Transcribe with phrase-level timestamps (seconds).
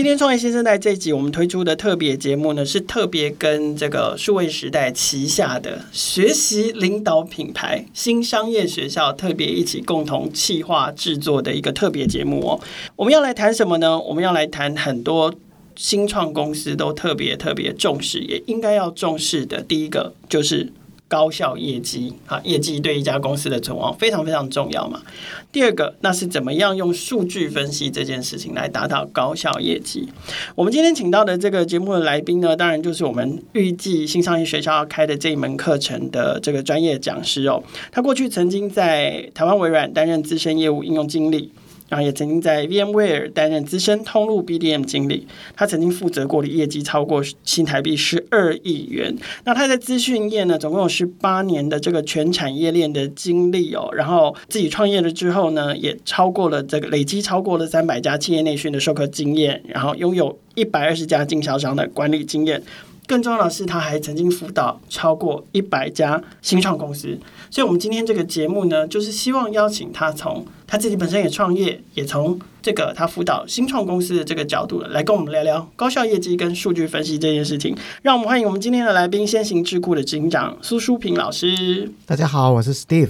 [0.00, 12.58] 今天创业新生代这一集，我们推出的特别节目呢，是特别跟这个数位时代旗下的学习领导品牌新商业学校特别一起共同企划制作的一个特别节目哦。
[12.96, 14.00] 我们要来谈什么呢？
[14.00, 15.34] 我们要来谈很多
[15.76, 19.60] 新创公司都特别特别重视，也应该要重视的。
[19.60, 20.72] 第一个就是。
[21.10, 25.02] 高效业绩啊，业绩对一家公司的存亡非常非常重要嘛。
[25.50, 30.08] 第二个，那是怎么样用数据分析这件事情来达到高效业绩？
[30.54, 37.60] 我们今天请到的这个节目的来宾呢，当然就是我们预计新商业学校要开的这一门课程的这个专业讲师哦。
[37.90, 41.50] 他过去曾经在台湾微软担任资深业务应用经理。
[41.90, 49.14] 然后也曾经在 VMware 担任资深通路 BDM 经理，他曾经负责过的业绩超过新台币十二亿元。
[49.44, 53.90] 那他在资讯业呢，总共有十八年的这个全产业链的经历哦。
[53.92, 62.62] 然后自己创业了之后呢，也超过了这个累积超过了三百家企业内训的授课经验，然后拥有一百二十家经销商的管理经验。
[63.06, 67.18] 更重要的是，他还曾经辅导超过一百家新创公司。
[67.52, 77.76] 所以，我们今天这个节目呢，就是希望邀请他从他自己本身也创业，也从这个他辅导新创公司的这个角度来跟我们聊聊高效业绩跟数据分析这件事情。
[78.02, 81.90] 让我们欢迎我们今天的来宾，先行智库的执行长苏淑平老师。
[82.06, 83.08] 大家好，我是 Steve。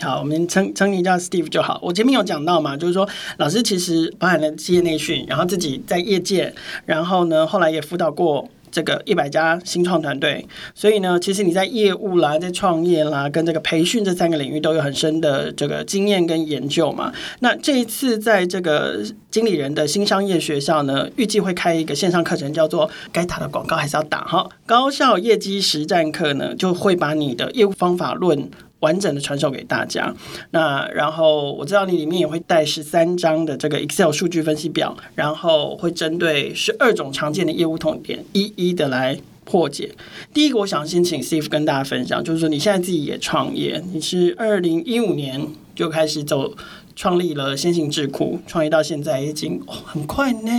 [0.00, 1.80] 好，我们称称你叫 Steve 就好。
[1.82, 6.54] 我前面有讲到嘛，就是说老师其实包含了企业内训，然后自己在业界，
[6.86, 8.48] 然后呢，后来也辅导过。
[8.70, 17.12] 这个一百家新创团队，所以呢，其实你在业务啦，在创业啦，跟这个培训这三个领域都有很深的这个经验跟研究嘛。
[17.40, 19.00] 那这一次在这个
[19.30, 24.48] 经理人的新商业学校呢，预计会开一个线上课程，叫做该打的广告还是要打哈。
[24.66, 28.50] 高效业绩实战课呢，就会把你的业务方法论。
[28.80, 30.14] 完整的传授给大家。
[30.50, 39.92] 那然后我知道你里面也会带十三张的这个 Excel 数据分析表，然后会针对十二种常见的业务痛点一一的来破解。
[40.32, 46.54] 第一个，我想先请 Steve 跟大家分享，就是说你现在自己也创业，你是二零一五年就开始走
[46.94, 50.50] 创立了先行智库，创业到现在已经、哦、很快呢，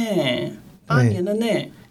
[0.85, 1.45] 八年了呢。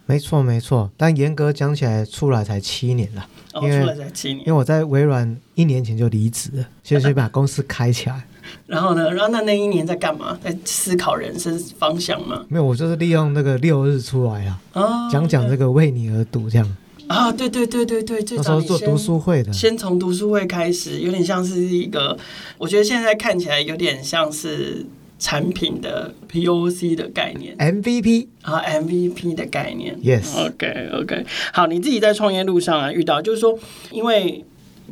[0.05, 3.27] 没错没错，但严格讲起来，出来才七年了。
[3.55, 8.23] 因为、因为我在微软一年前就离职了， 所以把公司开起来。
[8.65, 9.11] 然后呢？
[9.11, 10.37] 然后那那一年在干嘛？
[10.43, 12.43] 在思考人生方向吗？
[12.49, 16.77] 没有，我就是利用那个六日出来啊，哦、讲讲这个为你而读这样。
[17.07, 22.17] 啊、哦，对对对对对，那时候做读书会的，先从读书会开始，有点像是一个，
[22.57, 24.85] 我觉得现在看起来有点像是。
[25.21, 33.57] 产品的 POC 的概念，MVP 啊，MVP 的概念，Yes，OK OK，好，你自己在创业路上啊遇到，就是说，
[33.91, 34.43] 因为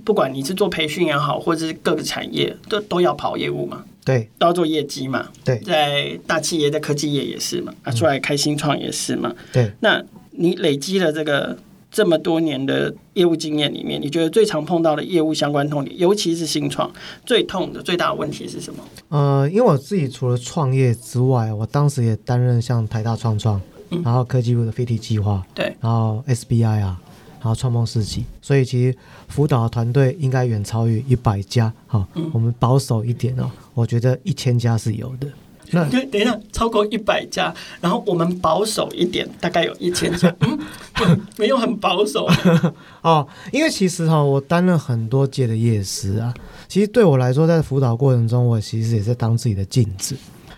[0.05, 10.01] 不管你是做培训也好，或者是各个产业，都都要跑业务嘛，对，都要做业绩嘛，对，在大企业、在科技业也是嘛，啊，出来开新创也是嘛，对，那
[10.31, 11.57] 你累积了这个。
[11.91, 16.91] 这么多年的业务经验里面，你觉得最常碰到的业务相关痛点，尤其是新创，
[17.25, 18.83] 最痛的最大的问题是什么？
[19.09, 27.01] 呃，因为我自己除了创业之外，我当时也担任像台大创创，嗯、然后科技部的飞梯计划，对，然后 SBI 啊，
[27.39, 28.95] 然后创梦世纪，所以其实
[29.27, 31.73] 辅导的团队应该远超于一百家。
[31.87, 35.27] 好、哦，嗯、我们保守一点哦，我觉得一千家是有的。
[35.71, 42.27] 那等一下，超过一百家，然后我们保守一点，大概有一千 家，嗯，没有很保守
[43.01, 43.27] 哦。
[43.51, 46.33] 因为其实哈，我担任很多届的业师啊，
[46.67, 50.15] 其实对我来说，在辅导过程中，我其实也在当自己的镜子。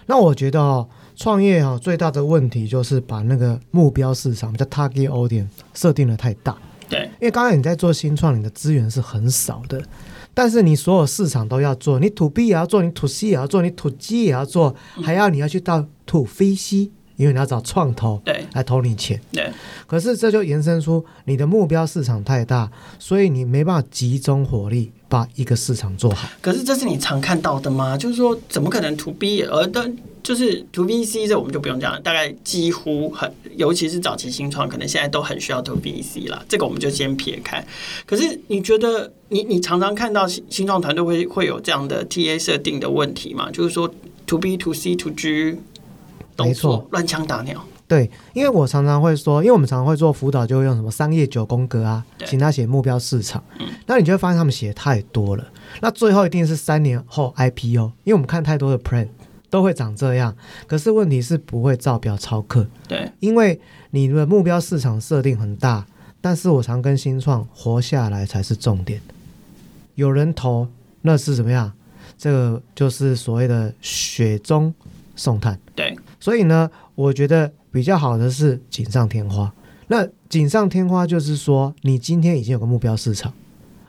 [0.08, 6.58] 那我觉得哦，创业哈最大的问题就是把那个目标市场叫 target audience 设定的太大。
[6.90, 9.82] 对，因为刚才你在做新创，你的资源是很少的。
[10.34, 19.20] 但是你所有市场都要做，你 to B 也要做，你 to C 也要做，你 to G 也要做，还要你要去到 to V C，因为你要找创投对来投你钱。
[19.32, 19.52] 对，
[19.86, 26.30] 可是这就延伸出你的目标市场太大，所以你没办法集中火力把一个市场做好。
[26.42, 27.98] 可是这是你常看到的吗？
[27.98, 29.92] 就是说，怎么可能 to B 而的？
[30.24, 36.46] 就是 to VC 这我们就不用讲了，大概几乎很，尤其是早期新创，可能现在都很需要 to VC 了。
[36.48, 37.66] 这个我们就先撇开。
[38.06, 43.50] 可是你觉得你，你你常常看到新新创团队会会有这样的 TA 设定的问题吗？
[43.52, 43.92] 就是说
[44.28, 45.58] to B to C to G，
[46.38, 47.66] 没错，乱枪打鸟。
[47.88, 53.44] 对，因为我常常会说，因为我们常常会做辅导，就会用什么商业九宫格啊，对请他写目标市场。
[53.60, 55.46] 嗯，那你就会发现他们写太多了，
[55.82, 59.08] 那最后一定是三年后 IPO，因为我们看太多的 plan。
[59.52, 60.36] 都会长这样。
[60.66, 63.62] 可是问题是不会照表超客，对，因为
[63.92, 65.86] 你的目标市场设定很大，
[66.20, 69.00] 但是我常跟新创活下来才是重点。
[69.94, 70.68] 有人投，
[71.02, 71.72] 那是怎么样？
[72.18, 74.74] 这个就是所谓的雪中
[75.16, 75.60] 送炭。
[75.76, 79.54] 对，所以呢，我觉得比较好的是锦上添花。
[79.88, 83.34] 那锦上添花就是说，你今天已经有个目标市场，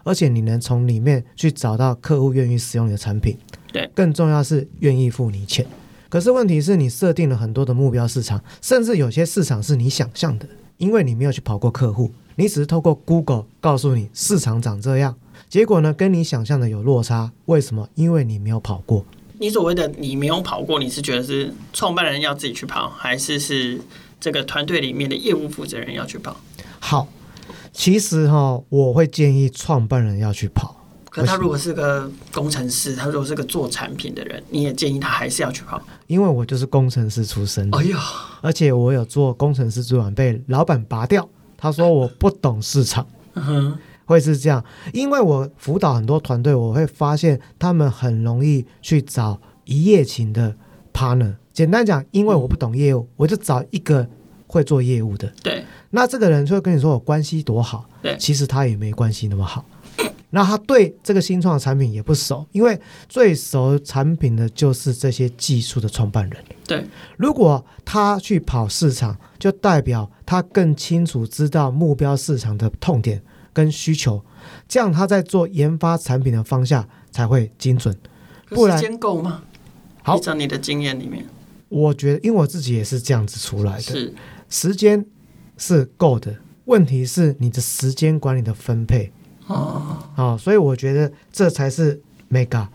[0.03, 3.39] 而且你能从里面去找到客户愿意使用你的产品。
[3.73, 5.67] 对，更重要是愿意付你钱。
[6.09, 10.47] 可是问题是你设定了很多的目标市场，甚至有些市场是你想象的，
[10.77, 15.17] 因为你没有去跑过客户，你只是透过 Google 告诉你市场长这样。
[15.49, 17.89] 结果呢，跟你想象的有落差，为什么？
[17.95, 19.05] 因为你没有跑过。
[19.39, 23.81] 你所谓的你没有跑过，你是觉得是创办人要自己去跑，还是是
[24.21, 26.37] 这个团队里面的业务负责人要去跑？
[26.79, 27.09] 好，
[27.73, 30.82] 其实哈，我会建议创办人要去跑。
[31.13, 35.81] 可他如果是个工程师，他如果是个做产品的人，你也建议他还是要去跑？
[36.07, 37.79] 因为我就是工程师出身的。
[37.79, 37.99] 哎呀，
[38.41, 43.07] 而且我有做工程师主管，被老板拔掉，他说我不懂市场。
[43.35, 43.79] 嗯哼。
[44.05, 44.63] 会是这样，
[44.93, 50.55] 因为我辅导很多团队，我会发现他们很容易去找一夜情的
[50.93, 51.37] partner。
[51.53, 54.07] 简单讲，因为我不懂业务，我就找一个
[54.49, 55.33] 会做业务的。
[55.43, 59.65] 对，那这个人就会跟你说我关系多好，对，其实他也没关系那么好。
[60.33, 66.45] 那他对这个新创的产品也不熟，因为最熟产品的就是这些技术的创办人。
[66.67, 66.85] 对，
[67.17, 73.23] 如果他去跑市场，就代表他更清楚知道目标市场的痛点。
[73.55, 74.25] 跟需求，
[74.67, 77.95] 这样他在做研发产品的方向才会精准。
[78.49, 79.43] 不然，时间够吗？
[80.03, 81.27] 好，在你的经验里面，
[81.69, 84.15] 我觉得，因为我自己也是这样子出来的，是
[84.49, 85.05] 时间
[85.59, 86.35] 是够的。
[86.65, 89.13] 问题是你的时间管理的分配
[89.47, 92.01] 哦，哦，所以我觉得这才是
[92.31, 92.67] mega。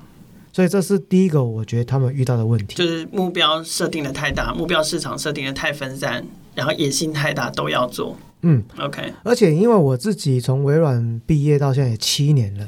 [0.53, 6.25] 所以这是第一个，我觉得他们遇到的问题，就是目标设定的太大，目标市场设定的太分散，
[6.55, 8.17] 然后野心太大，都要做。
[8.41, 12.67] 嗯，OK，而且因为我自己从微软毕业到现在也七年了，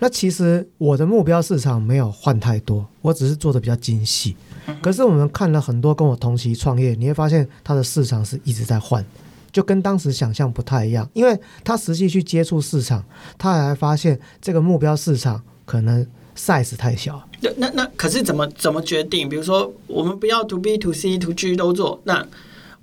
[0.00, 4.34] 那其实我的目标市场没有换太多，我只是做的比较精细。
[4.80, 9.04] 可是我们看了很多跟我同期创业，你会发现它的市场是一直在换，
[9.52, 11.08] 就跟当时想象不太一样。
[11.12, 13.04] 因为他实际去接触市场，
[13.36, 16.06] 他还发现这个目标市场可能
[16.36, 17.22] size 太小。
[17.40, 19.28] 那那那可是怎么怎么决定？
[19.28, 22.26] 比如说我们不要 to B to C to G 都做，那。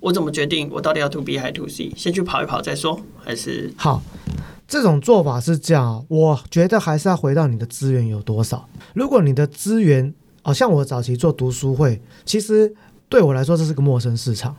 [0.02, 1.92] 我怎么决定我到底要 to B 还是 to C？
[1.94, 4.02] 先去跑一跑再说，还是好？
[4.66, 8.66] 这种做法是这样，我觉得还是要回到你的资源有多少。
[8.94, 12.74] 如果你的资源，哦，像我早期做读书会，其实
[13.10, 14.56] 对我来说这是个陌生市场。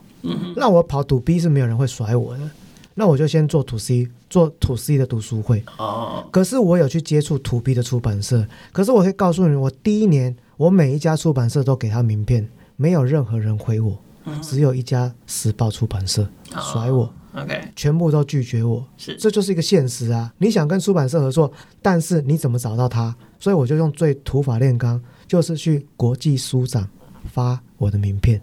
[0.56, 2.50] 那我跑 to B 是没有人会甩我的，
[2.94, 5.62] 那我就先做 to C，做 to C 的读书会。
[5.78, 13.98] 哦，可是我有去接触 to B 的出版社，可是我会告诉你，我第一年我每一家出版社都给他名片，没有任何人回我。
[14.40, 16.24] 只有一家时报出版社
[16.70, 20.32] 甩我，OK，全部都拒绝我，是，这就是一个现实啊！
[20.38, 21.50] 你想跟出版社合作，
[21.82, 23.12] 但是你怎么找到他？
[23.40, 26.88] 所以我就用最土法炼钢，就是去国际书展
[27.32, 28.40] 发我的名片，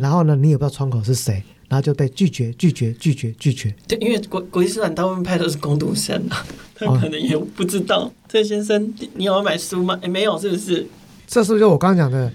[0.00, 3.74] 然后呢，你也不知道窗口是谁，然后就被拒绝，拒绝，拒绝，拒绝。
[3.86, 9.98] 对，因为国国际书展大部分派都是工读生啊， 他可能也不知道这先生你有要买书吗？
[10.02, 10.86] 哎，没有，是不是？
[11.26, 12.32] 这是不是就我刚刚讲的？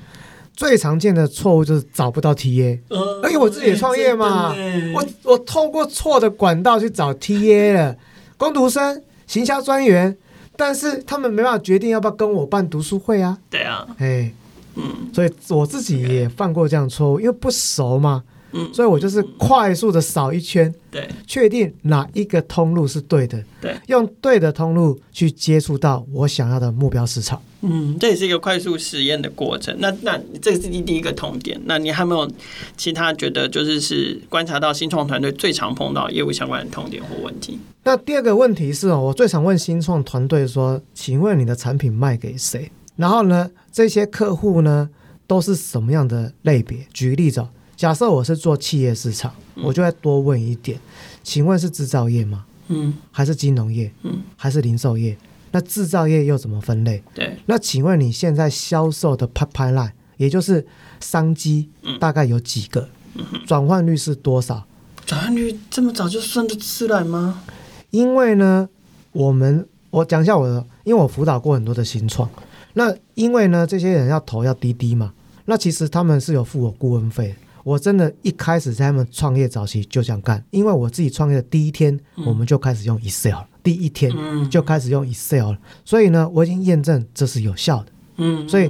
[0.56, 2.78] 最常见的错误就是找不到 TA，
[3.24, 4.54] 而且我自己也创业嘛，
[4.94, 7.98] 我我透过错的管道去找 TA 了，
[8.38, 10.16] 工读生、行销专员，
[10.56, 13.36] 但是他们没办法决定要不要跟我办读书会啊。
[13.50, 14.32] 对啊，哎，
[14.76, 18.24] 嗯，所以我自己也犯过这样错误，因为不熟嘛。
[18.56, 27.42] 嗯，所以我就是快速的扫一圈，对，确定哪一个通路是对的，对，用对的通路去接触到我想要的目标市场。
[27.62, 29.76] 嗯，这也是一个快速实验的过程。
[29.80, 31.60] 那那这是第第一个痛点。
[31.66, 32.32] 那你还没有
[32.78, 37.58] 其他觉得就是是观察到新创团队最常碰到业务相关的痛点或问题？
[37.84, 42.70] 那第二个问题是哦，我最常问新创团队说，请问你的产品卖给谁？
[42.98, 44.90] 然后呢，这些客户呢
[45.26, 46.88] 都是什么样的类别？
[46.94, 47.44] 举个例子。
[47.76, 50.80] 假设我是做企业市场，嗯、我就会多问一点，
[51.24, 52.46] 请问是制造业吗？
[52.68, 53.92] 嗯，还是金融业？
[54.04, 55.18] 嗯，还是零售业？
[55.52, 57.04] 那制造业又怎么分类？
[57.16, 60.66] 对，那请问你现在销售的 pipeline，也就是
[61.00, 62.88] 商机，大概有几个？
[63.16, 64.66] 嗯，转换率是多少？
[65.04, 67.42] 转换率这么早就算得出来吗？
[67.90, 68.70] 因为呢，
[69.12, 72.30] 我们我讲一下我的，因为我辅导过很多的新创，
[72.74, 75.14] 那因为呢，这些人要投要滴滴嘛，
[75.46, 77.36] 那其实他们是有付我顾问费。
[77.64, 84.12] 我真的一开始在他们创业早期就想干，因为我自己创业的第一天，我们就开始用 Excel，第一天
[84.50, 87.86] 就开始用 Excel 了，所以呢，我已经验证这是有效的。
[88.18, 88.70] 嗯，所以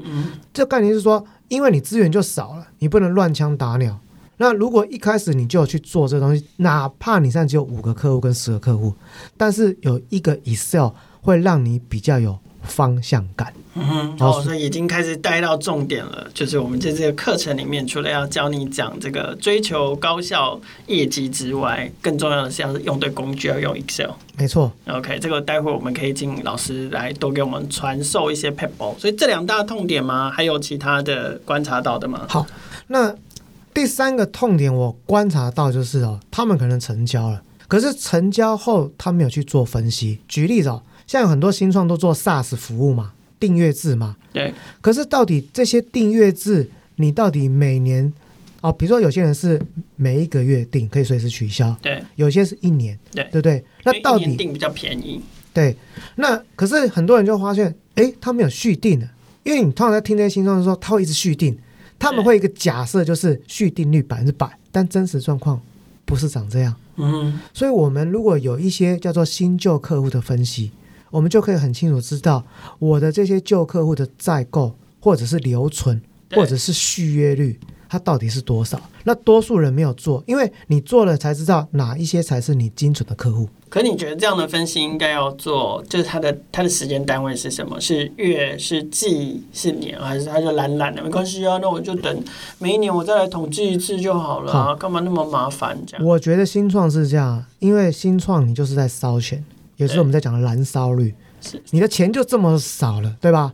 [0.53, 3.99] 这概念是说，因为你资源就少了，你不能乱枪打鸟。
[4.37, 8.93] 那如果一开始你就有去做这东西，哪怕你现在只有五个客户跟十个客户，
[9.35, 10.89] 但是有一个 Excel
[11.21, 13.53] 会让你比较有方向感。
[13.75, 24.11] 嗯哼，哦，所以已经开始带到重点了，就是我们在这个课程里面，除了要教你讲这个追求高效业绩之外，更重要的是要用对工具，要用 Excel。
[24.37, 24.71] 没错。
[24.87, 28.69] OK，这个待会我们可以请老师来多给我们传授一些 PEP。
[28.99, 30.29] 所以这两大痛点吗？
[30.29, 32.25] 还有其他的观察到的吗？
[32.27, 32.45] 好，
[32.87, 33.15] 那。
[33.75, 40.19] 第三个痛点，我观察到就是哦，他们可能成交了，可是成交后他没有去做分析。
[40.27, 44.17] 举例子哦，像有很多新创都做 SaaS 服务嘛，订阅制嘛。
[44.31, 44.51] 对。
[44.81, 48.11] 可是到底这些订阅制，你到底每年
[48.61, 49.61] 哦，比如说有些人是
[49.95, 51.77] 每一个月订，可以随时取消。
[51.83, 52.03] 对。
[52.15, 52.97] 有些是一年。
[53.11, 53.23] 对。
[53.25, 53.63] 对不对？
[53.83, 55.21] 那到底订比较便宜。
[55.53, 55.77] 对。
[56.15, 59.07] 那可是很多人就发现，哎，他没有续订的，
[59.43, 61.55] 因为你通常在听这些新创的时候，他会一直续订。
[61.99, 65.61] 他们会一个假设就是续订率百分之百，但真实状况
[66.05, 66.75] 不是长这样。
[66.95, 70.71] 嗯，所以我们如果有一些叫做新旧客户的分析，
[71.13, 72.43] 我们就可以很清楚知道
[72.79, 76.01] 我的这些旧客户的在购或者是留存
[76.31, 78.81] 或者是续约率，它到底是多少？
[79.03, 83.47] 那多数人没有做，因为你做了才知道哪一些才是你精准的客户。
[83.69, 87.79] 可你觉得这样的分析应该要做，就是它的它的时间单位是什么？
[87.79, 91.03] 是月、是季、是年，还是它就懒懒的？
[91.03, 92.23] 没关系啊，那我就等
[92.57, 95.77] 每一年我再来统计一次就好了啊，干嘛那么麻烦？
[95.85, 96.05] 这样？
[96.05, 99.43] 我觉得新创是这样，因为新创你就是在烧钱，
[99.77, 103.53] 也是我们在讲的燃烧率，是你的钱就这么少了，对吧？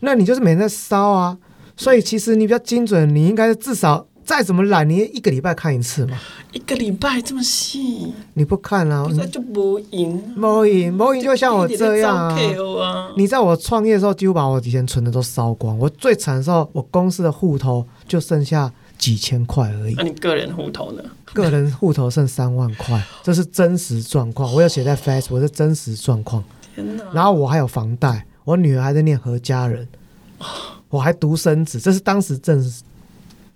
[0.00, 1.38] 那你就是每天在烧啊，
[1.76, 4.06] 所以其实你比较精准，你应该至少。
[4.24, 6.18] 再怎么懒，你一个礼拜看一次嘛？
[6.52, 8.12] 一个礼拜这么细？
[8.34, 9.08] 你不看啊？
[9.16, 10.18] 那就不赢。
[10.34, 13.10] 不赢，不赢，就像我这样啊。
[13.16, 15.78] 你在我创业的时候，几乎把我以前存的都烧光。
[15.78, 19.94] 我最惨的时候，我公司的户头就剩下几千块而已。
[19.96, 21.02] 那你个人户头呢？
[21.34, 24.52] 个人户头剩三万块，这是真实状况。
[24.52, 26.42] 我有写在 Facebook，我是真实状况。
[26.74, 27.04] 天哪！
[27.12, 29.86] 然后我还有房贷，我女儿还在念何家人，
[30.88, 32.72] 我还独生子，这是当时正。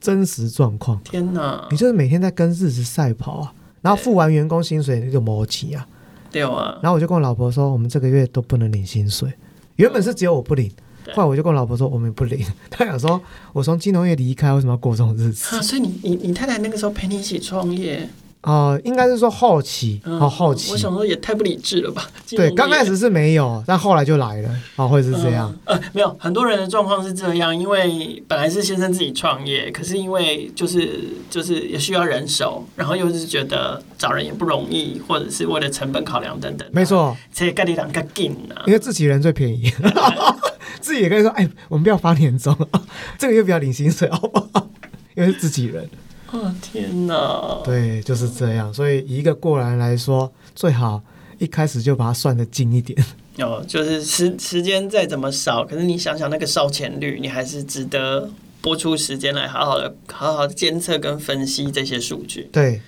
[0.03, 1.65] 真实状况，天哪！
[1.71, 5.87] 你就是每天在跟日子赛跑啊，然后付完员工薪水你就没钱啊，
[6.29, 6.77] 对啊。
[6.83, 9.33] 然后我就跟我老婆说，我们这个月都不能领薪水。
[9.77, 10.69] 原本是只有我不领，
[11.15, 12.45] 后来我就跟我老婆说，我们不领。
[12.71, 13.21] 她想说，
[13.53, 15.57] 我从金融业离开，为什么要过这种日子？
[15.57, 18.09] 啊，所以你你你太太那个时候陪你一起创业。
[18.43, 20.73] 哦、呃，应该是说好奇，好、嗯、后期。
[20.73, 22.11] 我想说也太不理智了吧？
[22.29, 25.49] 对，刚开始是没有，但后来就来了，哦，会是这样。
[25.67, 30.99] 嗯、呃，没有，很多人的状况是这样，因为本来是先生自己创业，可是因为就是
[31.31, 36.69] 就是也需要人手，然后又是觉得找人也不容易，或者是为了成本考量等等。
[36.73, 39.73] 没错，所以盖里两个劲啊，因为自己人最便宜，
[40.83, 42.55] 自己也可以说，哎，我们不要发年终，
[43.17, 44.69] 这个月不要领薪水，好不好？
[45.15, 45.89] 因为是自己人。
[46.33, 47.61] 哦天哪！
[47.63, 48.73] 对，就是这样。
[48.73, 51.03] 所以以一个过来人来说，最好
[51.39, 52.99] 一开始就把它算的近一点。
[53.39, 58.31] 哦，就是时时间再怎么少，可是你想想那个烧钱率，你还是值得
[58.63, 62.49] 拨出时间来好好的、好好的监测跟分析这些数据。
[62.51, 62.81] 对，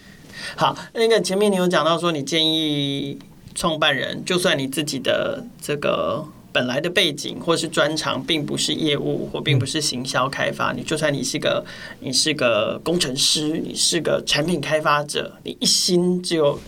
[0.56, 3.18] 好，那个前面你有讲到说，你建议
[3.54, 6.26] 创办人，就算你自己的这个。
[6.54, 11.64] 本来的背景或是专长并不是业务或并不是行销开发，你就算你是个
[11.99, 16.61] 你是个工程师，你是个产品开发者，你一心只有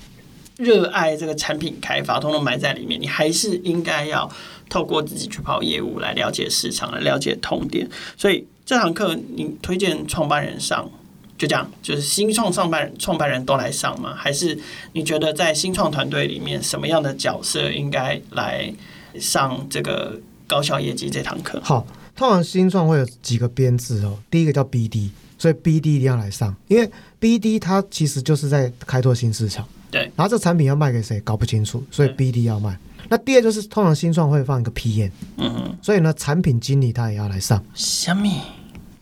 [0.57, 4.28] 热爱这个产品开发，通通埋在里面，你还是应该要
[4.69, 7.88] 透过自己去跑业务来了解市场，来了解痛点。
[8.16, 10.90] 所以这堂课你推荐创办人上，
[11.38, 14.16] 就这样，就是新创创办创办人都来上吗？
[14.16, 14.59] 还是
[14.95, 18.75] 你觉得在新创团队里面，什么样的角色应该来？
[19.20, 21.61] 上这个高效业绩这堂课。
[21.62, 24.18] 好，通常新创会有几个编制哦。
[24.30, 29.66] 第一个叫 BD，所以 BD 一定要来上，因为 BD 它其实就是在开拓新市场。
[29.90, 32.76] 对，然后这产品要卖给谁搞不清楚，所以 BD 要卖。
[33.08, 37.64] 那第二就是通常新创会放一个 PM，嗯哼，所以呢，产品经理他也要来上。
[37.75, 38.28] 什么？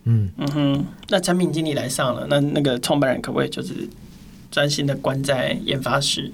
[0.03, 3.89] 嗯嗯哼，那产品经理来上了，那那个创办人可不可以就是？
[4.55, 6.31] 专心的关在研发室，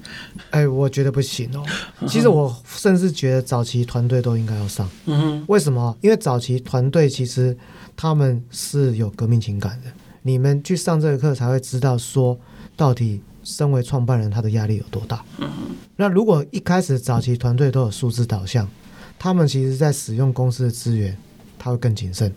[0.51, 1.66] 哎，我觉得不行哦。
[2.08, 4.88] 其实我甚至觉得早期团队都应该要上。
[5.08, 5.98] 嗯哼，为什么？
[6.01, 7.58] 因为早期团队其实
[7.98, 9.90] 他们是有革命情感的。
[10.22, 12.40] 你们去上这个课才会知道，说
[12.78, 15.25] 到底，身为创办人他的压力有多大。
[15.40, 15.50] 嗯，
[15.96, 18.70] 那如果一开始早期团队都有数字导向，
[19.18, 21.18] 他们其实在使用公司的资源，
[21.58, 22.32] 他会更谨慎。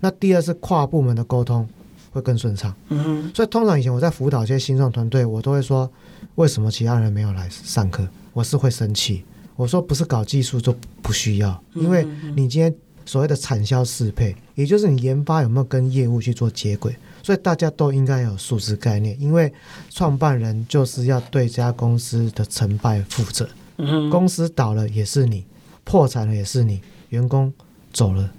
[0.00, 1.68] 那第二是跨部门的沟通。
[2.10, 5.90] 会更顺畅，嗯，所以通常以前我在辅导一些新创团队，我都会说，
[6.34, 8.06] 为什么其他人没有来上课？
[8.32, 9.24] 我是会生气，
[9.56, 12.74] 我说不是搞技术就不需要，因为你今天
[13.06, 16.94] 所谓的产销适配，也就是你研发有没有跟业务去做接轨。
[17.22, 19.52] 所以大家都应该有数字概念，因为
[19.90, 23.46] 创办人就是要对这家公司的成败负责。
[23.76, 25.44] 嗯，公司倒了也是你，
[25.84, 27.52] 破产了也是你，员工
[27.92, 28.30] 走了，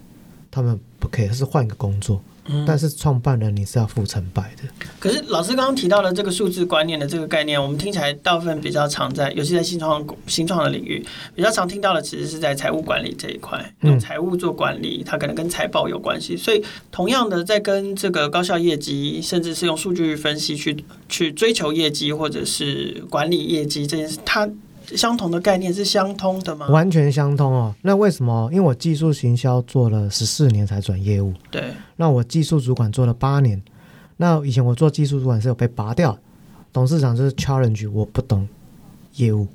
[0.49, 2.19] 他们不可以，是换一个工作。
[2.65, 4.87] 但是创办人你是要负成败的。
[4.99, 11.05] 可是老师刚刚提到的这个数字观念的这个概念，我们听起来大部分比较常在，尤其在新创新创的领域，
[11.35, 16.37] 比较常听到的其实是在财务管理这一块，用财务做管理，它可能跟财报有关系。
[16.37, 24.49] 所以同样的，在跟这个高效业绩，甚至是用数据分析去去追求业绩，或者是管理业绩这件事，它。
[24.95, 26.67] 相同的概念是相通的吗？
[26.67, 27.73] 完全相通哦。
[27.81, 28.49] 那为什么？
[28.51, 31.33] 因为我技术行销做了十四年才转业务。
[31.49, 31.73] 对。
[31.95, 33.61] 那我技术主管做了八年。
[34.17, 36.15] 那以前我做技术主管是有被拔掉，
[36.71, 38.47] 董事长就是 challenge 我不懂
[39.15, 39.47] 业务，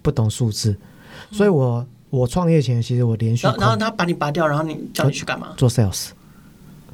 [0.00, 0.76] 不懂数字，
[1.32, 5.48] 所以我我创业前其实我连续然后，然后他把你拔掉，然后你叫你去干嘛？
[5.56, 6.10] 做 sales，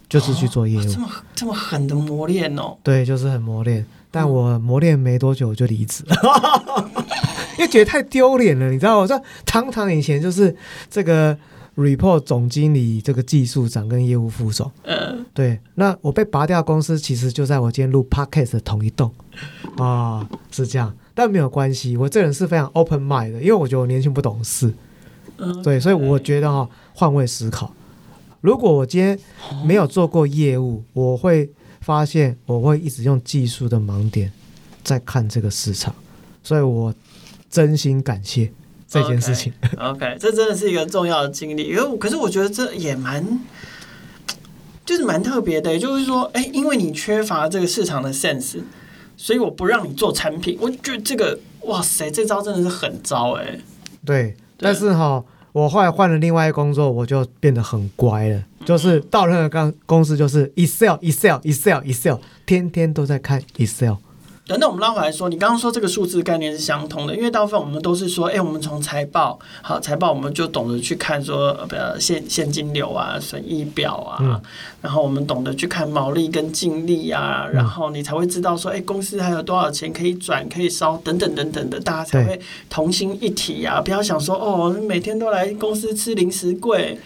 [0.09, 0.81] 就是去做业务。
[0.81, 2.77] 哦，这么这么狠的磨练哦。
[2.83, 3.85] 对，就是很磨练。
[4.11, 6.17] 但我磨练没多久我就离职了。
[7.59, 9.03] 因为觉得太丢脸了，你知道吗？
[9.03, 10.55] 我说堂堂以前就是
[10.89, 11.37] 这个
[11.77, 15.59] report 总经理，这个技术长跟业务副手，嗯，对。
[15.75, 19.13] 那我被拔掉公司，其实就在我今天录 podcast 的同一栋
[19.77, 20.95] 啊，是这样。
[21.15, 24.73] 但没有关系，我这人是非常 open mind 的，因为我觉得我年轻不懂事，
[25.39, 27.75] 嗯，对，所以我觉得哈，换位思考。
[28.41, 29.19] 如果我今天
[29.67, 31.51] 没有做过业务，我会
[31.81, 34.31] 发现我会一直用技术的盲点
[34.85, 35.93] 在看这个市场，
[36.45, 36.95] 所以我。
[37.51, 38.53] 真心感谢
[38.87, 39.53] 这件事情。
[39.77, 41.65] Okay, OK， 这真的是一个重要的经历。
[41.69, 43.41] 因为可是我觉得这也蛮，
[44.85, 45.73] 就是蛮特别的。
[45.73, 48.59] 也就是说，哎，因为你缺乏这个市场的 sense，
[49.17, 50.59] 所以我不让你做产品。
[50.61, 53.59] 我觉得这个，哇塞，这招真的是很糟哎。
[54.05, 58.45] 对，对但是哈，我后来换了另外一个工作，我就变得很乖了。
[58.65, 63.95] 就是到任何公公司，就是 Excel，Excel，Excel，Excel，天天都在看 Excel。
[64.49, 74.41] 等等，我们拉回来说，你刚刚说这个数字概念是相通的，因为大部分我们都是说，哎、欸，我们从财报，好，财报我们就懂得去看说，呃，现现金流啊，损益表啊，嗯、
[74.81, 86.99] 然后我们懂得去看毛利跟净利啊，然后你才会知道说，哎、欸，公司还有多少钱可以转可以烧，等等等等的，大家才会同心一体啊，不要想说，哦，每天都来公司吃零食柜。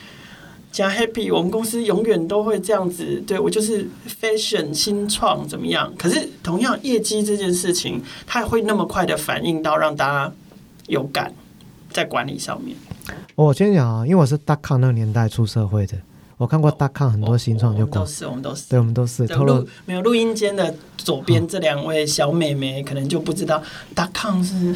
[0.73, 3.23] 加 happy，我们公司永远都会这样子。
[3.27, 3.87] 对，我就是
[4.21, 5.93] fashion 新创怎么样？
[5.99, 10.33] 可是同样业绩这件事情，它也会那么快的反应到让大家
[10.87, 11.33] 有感
[11.91, 12.75] 在管理上面。
[13.35, 15.97] 我先讲啊，因为我是大康那个年代出社会的，
[16.39, 19.27] 我看过大康很多新创就、哦哦、都是我们都是，对，我们都是。
[19.27, 23.63] 透露没有录音间的左边这两位小美眉可能就不知道
[23.95, 24.75] 大康是。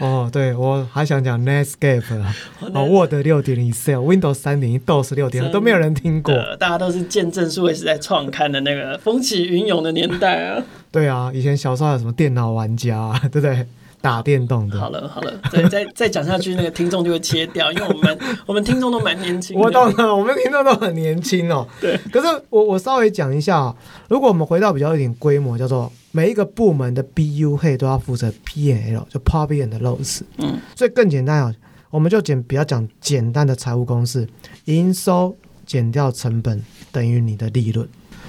[0.00, 2.34] 哦，对，我还想讲 Netscape 啊，
[2.72, 10.62] 哦，Word 六点零 Excel Windows 三点一，DOS 六点零都没有人听过，大家都是见证数位时代创刊的那个风起云涌的年代啊。
[10.90, 13.66] 对啊，以前小时候有什么电脑玩家，啊， 对不对？
[14.00, 14.78] 打电动的。
[14.78, 19.58] 好了好了，对，再再讲下去，那个听众就会切掉，因为我们 我们听众都蛮年轻。
[19.58, 21.66] 我懂了，我们听众都很年轻哦。
[21.80, 23.74] 对，可是我我稍微讲一下，
[24.08, 25.90] 如果我们回到比较一点规模，叫做。
[26.16, 30.20] 每一个部门的 BU head 都要负责 P&L，就 Profit and Loss。
[30.38, 31.52] 嗯，所以更简单啊，
[31.90, 34.28] 我们就简比较讲简单的财务公式：
[34.66, 37.88] 营收减掉成本等于你的利润。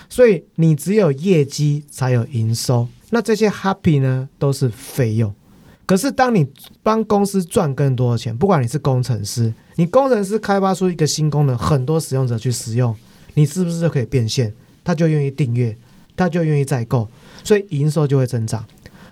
[0.10, 5.32] 所以你只有业绩才有营收，那这些 Happy 呢都是费用。
[5.86, 6.48] 可是当你
[6.82, 12.96] 帮公司赚更多的钱，不管你是工程师，你工程师开发出一个新功能，很多使用者去使用，
[13.36, 14.52] 你是不是就可以变现？
[14.84, 15.78] 他就愿意订阅，
[16.16, 17.08] 他就愿意再购。
[17.46, 18.66] 所以营收就会增长，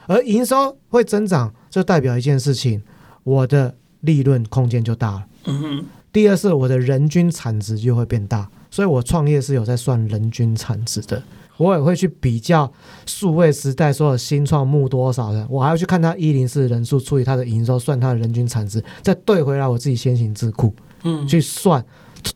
[0.07, 2.81] 而营收会增长，就代表一件事情，
[3.23, 5.23] 我的利润空间就大了。
[5.45, 5.85] 嗯哼。
[6.11, 11.23] 第二是我的人均产值就会变大，所以我创业是有在算人均产值的。
[11.57, 12.71] 我也会去比较
[13.05, 21.83] 数位时代所有新创募多少人，我还要去看他一零四人数除以他的营收，算他的人均产值，再对回来我自己先行智库，嗯，去算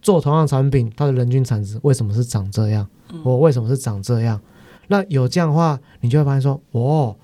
[0.01, 2.87] 做同样产品，它的人均产值为什么是长这样？
[3.23, 4.39] 我为什么是长这样？
[4.87, 7.15] 那有这样的话，你就会发现说，哦，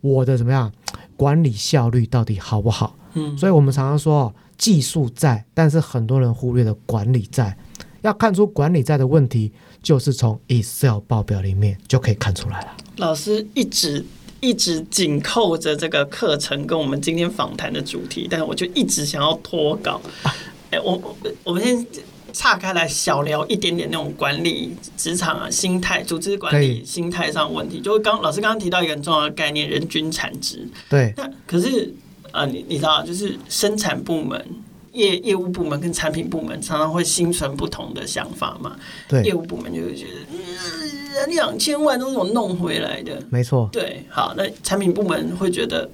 [0.00, 0.72] 我的怎么样
[1.16, 2.96] 管理效率到底好不好？
[3.14, 7.56] 嗯，所以我们常常说技术在，但是很多人忽略了管理在。
[8.00, 12.76] 要看出管理在的问题，就是从 Excel 报表里面就可以看出来了。
[12.96, 14.04] 老师一直
[14.40, 20.00] 一直紧扣着这个课程跟我们今天访谈的主题，但是我就一直想要脱稿。
[20.70, 21.86] 哎、我我们先。
[22.32, 30.66] 岔开来小聊一点点那种管理职场啊心态、组织管理心态上问题，就是刚老师刚刚提到一个很重要的概念——人均产值。
[30.88, 31.12] 对。
[31.16, 31.94] 那可是
[32.30, 34.44] 啊、呃，你你知道，就是生产部门
[34.92, 38.76] 业业务部门跟产品部门常常会心存不同的想法嘛。
[39.08, 43.22] 对，业务部门就会觉得，两、呃、千万都是我弄回来的。
[43.30, 43.68] 没错。
[43.72, 45.88] 对，好，那产品部门会觉得，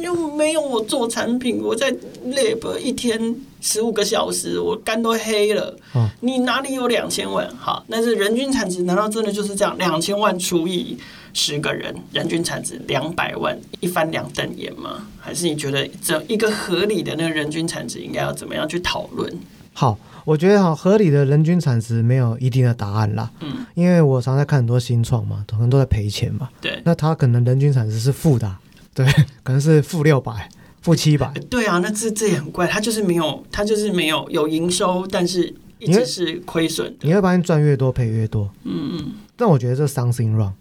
[0.00, 1.92] 又没有我做产品，我在
[2.26, 5.76] lab 一天十五个小时，我肝都黑了。
[5.94, 7.48] 哦、你哪里有两千万？
[7.56, 9.76] 好，那是人均产值，难道真的就是这样？
[9.78, 10.96] 两千万除以
[11.34, 15.06] 十个人，人均产值两百万，一翻两瞪眼吗？
[15.18, 19.32] 还是你觉得这一个合理的那个人均产值应该要怎么样去讨论？
[19.72, 23.30] 好，我觉得哈，合理的人均产值没有一定的答案啦。
[23.40, 26.48] 嗯，因为我常在看很多新创嘛，可能都在赔钱嘛。
[26.60, 28.52] 对，那他可能人均产值是负的，
[28.98, 29.06] 对，
[29.44, 30.48] 可能是负六百、
[30.82, 31.32] 负七百。
[31.48, 36.92] 对啊，那这这也很怪，他就是没有，他就是没有有营收，但是一直是亏损。
[37.02, 38.50] 你会发现赚越多赔越多。
[38.64, 40.52] 嗯嗯，但我觉得这 something wrong。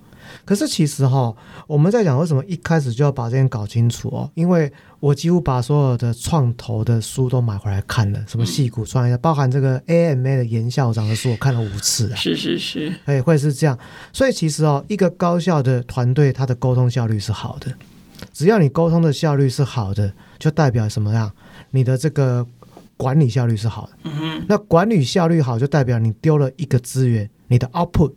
[0.46, 1.34] 可是其实哈，
[1.68, 4.30] 我们在讲为什么一开始就要把这件搞清楚哦？
[4.36, 12.16] 因为我几乎把所有的创投的书都买回来看了，什么矽谷创业，包含这个 AMA 的严校长的书，我看了五次啊。
[12.16, 13.78] 是是是，哎，会是这样。
[14.14, 17.74] 所以其实哦，一个高效的团队，它的沟通效率是好的。
[18.34, 21.32] 只要你沟通的效率是好的，就代表什么样？
[21.72, 22.46] 你的这个
[22.96, 24.12] 管理效率是好的。
[24.48, 28.14] 那管理效率好，就代表你丢了一个资源，你的 output。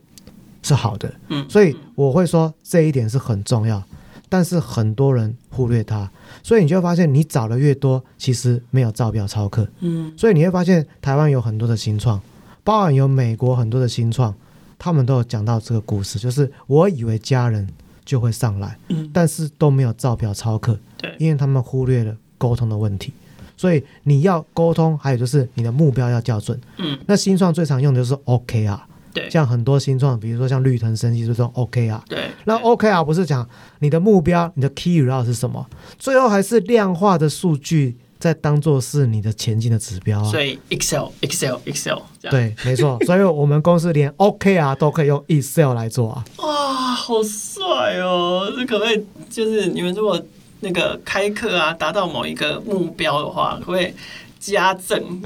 [0.63, 3.83] 是好的，嗯，所以我会说这一点是很重要，
[4.29, 6.09] 但是很多人忽略它，
[6.43, 12.21] 所以你就会发现你找的越多，其实没有照表超课，嗯，所以你会发现台湾有很多的新创，
[12.63, 14.35] 包含有美国很多的新创，
[14.79, 17.67] 他们都有讲到这个故事，就是我以为家人
[18.11, 23.13] 就会上来，嗯，但是都没有照表操课，对，因为他们忽略了沟通的问题，
[23.57, 28.89] 所以你要沟通，还有就是你的目标要校准，嗯，那新创最常用的就是 OKR 啊。
[29.13, 32.05] 对，像很多新创，比如说像绿藤生机，就是说 OK 啊。
[32.09, 35.65] 对，那 OK 啊不是讲你的目标，你的 key result 是什么？
[35.97, 40.31] 最后还是量化的数据在当做是你的前进的指标啊。
[40.31, 41.99] 所以 Excel Excel Excel。
[42.31, 42.99] 对，没错。
[43.07, 46.25] 所以我们公司连 OKR 都可以用 Excel 来做啊。
[46.37, 48.53] 哇，好帅哦！
[48.55, 50.23] 这可不可以就是你们如果
[50.61, 53.93] 那个开课啊，达到某一个目标的话，可不可以？
[54.41, 55.21] 家政，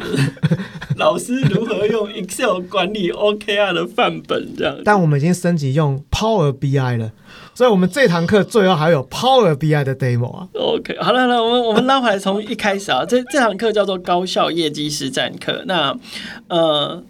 [0.96, 4.76] 老师如何用 Excel 管理 OKR 的范本这样？
[4.84, 7.12] 但我们已经升级用 Power BI 了，
[7.54, 10.48] 所以我们这堂课最后还有 Power BI 的 demo 啊。
[10.54, 15.62] OK，好了，那我们我们拉回来从一开始啊，这这堂课叫做高效业绩实战课。
[15.66, 15.96] 那
[16.48, 17.02] 呃。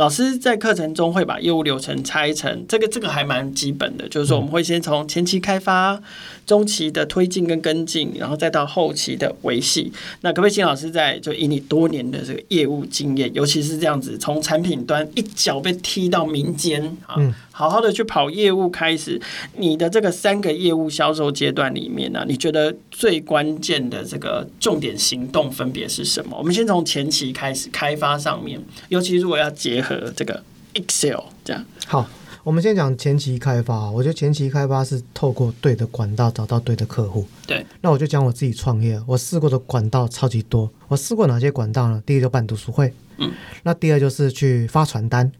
[0.00, 6.00] 老师在课程中会把业务流程拆成这个，这个还蛮基本的，就是说我们会先从前期开发、
[6.46, 9.92] 中期的推进跟跟进，然后再到后期的维系。
[10.22, 17.16] 那可不可以请老师在就以你多年的这个业务经验，尤其是这样子从产品端一脚被踢到民间啊？
[17.52, 19.20] 好好的去跑业务，开始
[19.56, 26.36] 你的这个三个业务销售阶段里面呢、啊，你觉得最关键的这个重点行动分别是什么？
[26.38, 30.42] 我们先从前期开始开发上面，尤其如果要结合这个
[30.74, 31.62] Excel 这样。
[31.86, 32.08] 好，
[32.44, 33.90] 我们先讲前期开发。
[33.90, 37.26] 我觉得前期开发是透过对的管道找到对的客户。
[37.46, 40.70] 对，那我就讲我自己创业，我试过的管道超级多。
[40.88, 42.02] 我试过哪些管道呢？
[42.06, 43.30] 第一个就办读书会，嗯，
[43.64, 45.30] 那第二就是去发传单。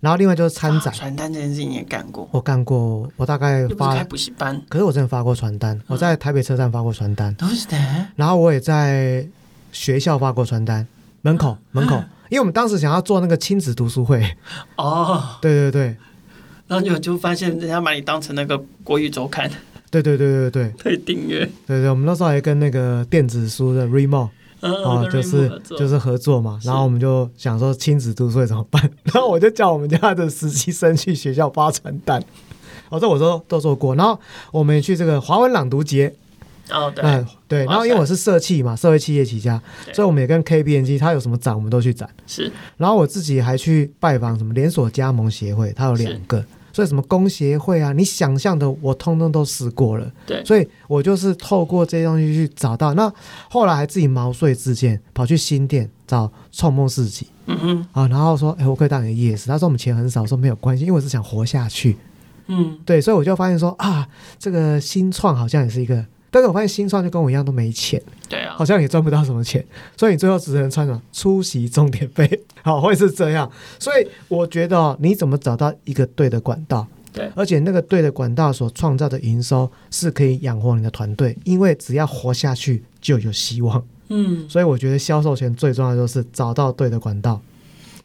[0.00, 2.26] 然后另外就是参展，传单这件事情也干过。
[2.32, 5.78] 我干过，我大概发开补习班，可是我真的发过传单。
[5.86, 7.76] 我在台北车站发过传单，都是的。
[8.16, 9.26] 然后我也在
[9.72, 10.86] 学校发过传单，
[11.20, 11.96] 门口门口，
[12.30, 14.24] 因为我们当时想要做那个亲子读书会。
[14.76, 15.96] 哦，对对对。
[16.66, 19.50] 然后就就发现人家把你当成那个国语周刊。
[19.90, 20.70] 对对对对对。
[20.82, 21.40] 可以订阅。
[21.66, 24.30] 对对，我们那时候还跟那个电子书的 Readmoo。
[24.60, 32.22] 哦，就是就是合作嘛，然后我们就想说亲子读书会怎么办， 然后我就叫我们家的实习生去学校发传单，
[32.88, 34.18] 哦，这我都都做过，然后
[34.52, 36.14] 我们也去这个华文朗读节，
[36.70, 39.60] 哦对，嗯对，然后因为我是社企嘛，社会企业起家，
[39.92, 46.44] 所以我们也跟 KBNG，他有什么展我们都去展，是，然后我自己还去拜访什么连锁加盟协会，他有两个。
[46.80, 50.10] 所以什么工协会啊，你想象的我通通都试过了。
[50.26, 52.94] 对，所以我就是透过这些东西去找到。
[52.94, 53.12] 那
[53.50, 57.26] 后来还自己毛遂自荐，跑去新店找创梦市集。
[57.44, 57.86] 嗯嗯。
[57.92, 59.46] 啊，然后说，哎，我可以当你的夜市。
[59.46, 61.98] 他说我们钱很少，说没有关系，因为我是想活下去。
[62.46, 66.06] 嗯，对，所以我就发现说啊，这个新创好像也是一个。
[66.30, 69.64] 但是我发现新创就跟我一样都没钱，对啊，好像也赚不到什么钱，
[69.96, 73.50] 所以你最后只能穿什么出席重点费， 好，会是这样。
[73.78, 76.86] 所以我觉得哦，你怎么找到一个对的管道？
[77.12, 83.84] 对，而且那个对的管道所创造的营收是可以养活你的团队，因为只要活下去就有希望。
[84.08, 87.40] 嗯，所以我觉得销售前最重要的就是找到对的管道。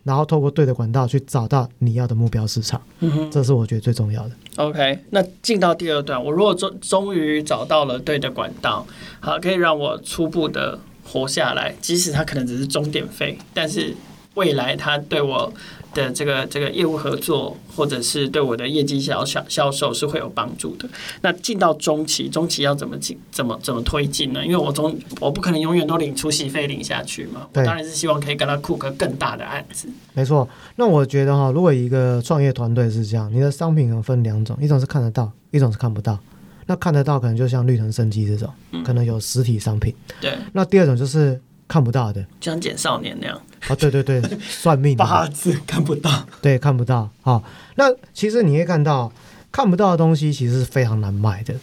[0.03, 4.35] 然后透过对的管道去找到你要的目标市场，嗯哼，这是我觉得最重要的。
[4.57, 8.87] OK，那进到第二段，我如果终终于找到了对的管道，
[9.19, 13.93] 好，可以让我初步的活下来，即使它可能只是终点费，但是
[14.35, 15.51] 未来他对我
[15.93, 20.87] 的这个这个业务合作，或者是对我的业绩销销销售是会有帮助的。
[21.21, 24.45] 那进到中期，中期要怎么进，怎么怎么推进呢？
[24.45, 27.47] 因为我中我不可能永远都领出席费领下去嘛。
[27.53, 29.87] 我当然是希望可以跟他 cook 更大的案子。
[30.13, 30.47] 没错。
[30.75, 36.19] 那我觉得哈，如果一个创业团队是这样，你的商品可能分两种，一种是看得到，一种是看不到。
[36.65, 39.95] 那看得到可能就像绿藤生机这种，嗯，可能有实体商品。
[40.19, 40.33] 对。
[40.51, 41.39] 那第二种就是。
[41.67, 43.41] 看不到的，就像简少年那样。
[43.67, 47.09] 哦，对对对，算命八字看不到，对，看不到。
[47.21, 47.43] 好，
[47.75, 49.11] 那其实你会看到，
[49.51, 51.55] 看不到的东西其实是非常难卖的。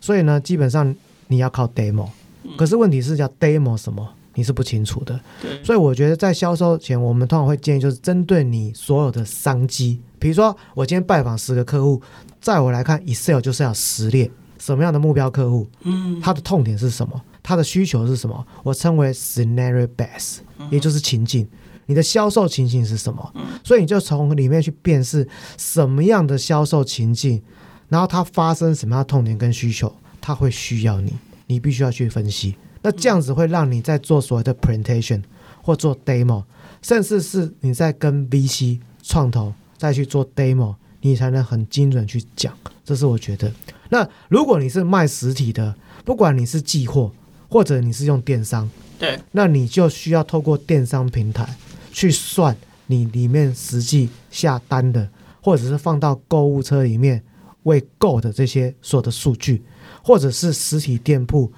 [0.00, 0.94] 所以呢，基本上
[1.26, 2.08] 你要靠 demo。
[2.56, 5.18] 可是问题是叫 demo 什么，你是不清楚的。
[5.42, 5.62] 对。
[5.64, 12.00] 所以我觉得在销售前，我们通常会建议就是针对你所有的商机，比如说我今天拜访十个客户，
[12.40, 17.20] 在我来看，Excel 就是要实列什么样的目标客户，嗯，他的痛点是什么？
[17.48, 18.46] 他的需求是什么？
[18.62, 21.48] 我称为 scenario base，也就是情境。
[21.86, 23.32] 你的销售情境是什么？
[23.64, 27.42] 所以你就从里面去辨识什么样的销售情境，
[27.88, 31.14] 然后它发生什么样的痛点跟需求，它会需要你，
[31.46, 32.54] 你必须要去分析。
[32.82, 35.22] 那这样子会让你在做所谓的 presentation
[35.62, 36.44] 或做 demo，
[36.82, 42.52] 甚至是你在跟 VC 创投再去做 demo，你才能很精准去讲。
[42.84, 43.50] 这是我觉得。
[43.88, 47.10] 那如果你是卖实体的，不管你是寄货，
[47.48, 51.48] 或者你是用电商，对，那你就需要透过电商平台
[51.90, 52.56] 去算
[52.86, 55.08] 你里面实际下单的，
[55.40, 57.22] 或者是放到购物车里面
[57.62, 59.62] 未购的这些所有的数据，
[60.02, 61.50] 或者是实体店铺，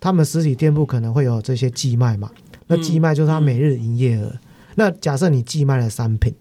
[0.00, 2.30] 他们实体店铺可能会有这些寄卖嘛？
[2.66, 4.26] 那寄卖就是他每日营业额。
[4.26, 4.40] 嗯嗯、
[4.76, 6.34] 那假设你寄卖了三品，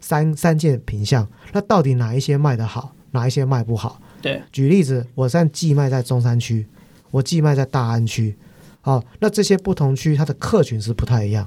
[0.00, 4.00] 三三件品项，那到底哪一些卖得好，哪一些卖不好？
[4.20, 6.66] 对，举例子，我现在寄卖在中山区，
[7.10, 8.36] 我寄卖在大安区。
[8.80, 11.46] 好，那这些不同区它的客群是不太一样，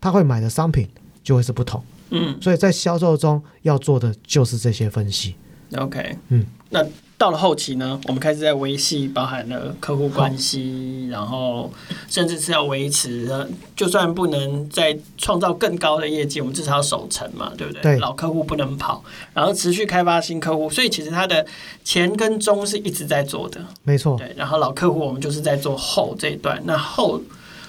[0.00, 0.88] 他会买的商品
[1.22, 1.82] 就会是不同。
[2.10, 5.34] 嗯，所以在销售中要做的就是这些分析。
[5.78, 6.84] OK，嗯，那
[7.16, 11.72] 到了后期呢，我们开始在维系，包含了客户关系，然后
[12.08, 13.28] 甚至是要维持，
[13.76, 17.82] 就算不能再创造更高的业绩，我们至少要守成嘛，对不对？
[17.82, 21.46] 对，老客户不能跑，然后持续开发新客户，所以其实它的
[21.84, 24.18] 前跟中是一直在做的，没错。
[24.18, 27.20] 对，然后老客户我们就是在做后这一段，那后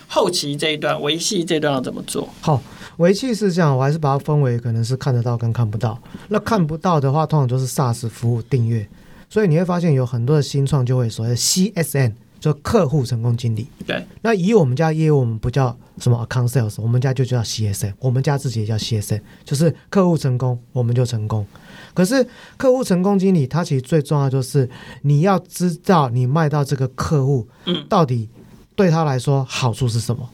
[0.08, 2.28] 后期这一段维系这一段要怎么做？
[2.42, 2.62] 好。
[2.98, 6.02] 维系是这样，我还是把它分为可能是看得到跟看不到。
[6.30, 8.88] 那看不到的话，通常就是 SaaS 服务订阅，
[9.30, 13.68] 所以你会发现有很多的新创就会所谓的 CSN 就客户成功经理。
[13.86, 14.02] 对。
[14.22, 21.46] 那以我们家业务，我们不叫什么 Account Sales，我们家就叫 CSN，我们家自己也叫 CSN，就是客户成功我们就成功。
[21.94, 24.70] 可是客户成功经理，他其实最重要就是
[25.02, 28.30] 你要知道你卖到这个客户，嗯，到底
[28.76, 30.30] 对他来说好处是什么。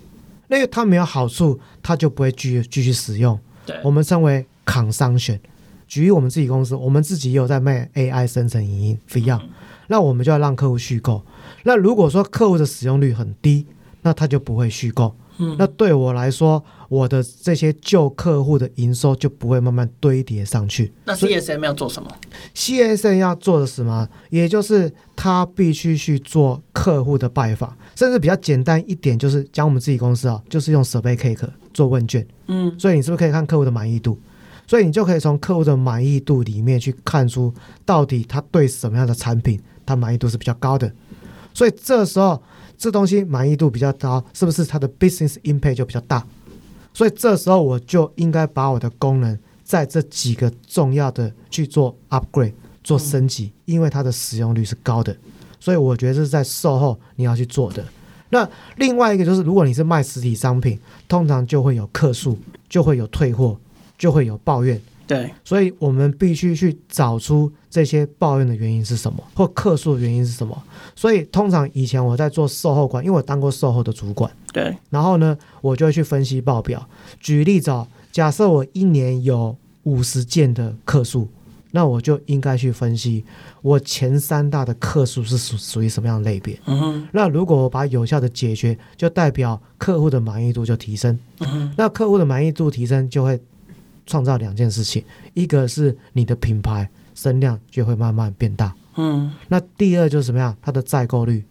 [0.50, 3.40] 因为他没有好处，他就不会继续继续使用。
[3.66, 5.40] 对，我们称为 consumption。
[5.88, 9.50] 举例我们自己公司，我们自己也有在卖 AI 生成影音，Fion、嗯。
[9.88, 11.24] 那我们就要让客户续购。
[11.64, 13.66] 那如果说客户的使用率很低，
[14.02, 15.16] 那他就不会续购。
[15.42, 20.94] 嗯，那对我来说，我的这些旧客户的营收就不会慢慢堆叠上去。
[21.06, 22.10] 那 CSM 要做什么
[22.56, 24.08] ？CSM 要做的什么？
[24.30, 27.76] 也就是他必须去做客户的拜访。
[27.96, 34.18] 甚至比较简单一点，就是讲我们自己公司啊，就是用 Survey Cake 做问卷，嗯，所以你是不是可以看客户的满意度？
[34.66, 37.54] 所以你就可以从客户的满意度里面去看出，
[37.86, 40.92] 到底他对什么样的产品，他满意度是比较高的。
[41.54, 42.42] 所以这时候
[42.82, 46.26] 这东西满意度比较高，是不是它的 Business Impact 就比较大？
[46.96, 55.16] 所以这时候我就应该把我的功能在这几个重要的去做 Upgrade 做升级，因为它的使用率是高的。
[55.60, 57.86] 所以我觉得这是在售后你要去做的。
[58.30, 62.36] 那另外一个就是，如果你是卖实体商品，通常就会有客诉，
[62.68, 63.56] 就会有退货，
[63.96, 64.82] 就会有抱怨。
[65.12, 70.58] 对，所以我们必须去找出这些抱怨的原因是什么，或客诉的原因是什么。
[70.96, 74.32] 所以通常以前我在做售后管，因为我当过售后的主管。
[74.54, 74.74] 对。
[74.90, 76.88] 然后呢，我就会去分析报表。
[77.20, 81.28] 举例子哦，假设我一年有五十件的客诉。
[81.74, 83.24] 那我就应该去分析，
[83.62, 86.60] 我前三大的客诉是属属于什么样的类别。
[86.66, 87.08] 嗯哼。
[87.14, 91.18] 那如果我把有效的解决，就代表客户的满意度就提升。
[91.40, 91.74] 嗯哼。
[91.78, 93.40] 那客户的满意度提升，就会
[94.12, 95.02] 创造两件事情，
[95.34, 98.74] 一个是你的品牌声量就会慢慢变大。
[98.98, 99.32] 嗯。
[99.48, 100.54] 那第二就是什么样？
[100.62, 101.42] 它的再购率，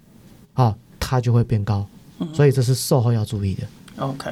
[0.53, 1.87] 啊，它就会变高。
[2.19, 2.29] 嗯。
[2.35, 3.63] 所以这是售后要注意的。
[3.97, 4.31] OK。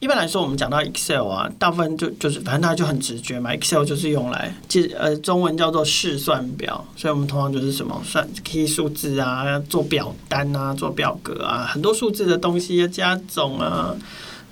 [0.00, 13.94] 一般来说，我们讲到 Excel 啊，大部分就就是反正它就很直觉嘛，Excel 就是用来记呃中文叫做试算表，所以我们通常就是什么算 key 数字啊，做表单啊，做表格啊，很多数字的东西要加总啊。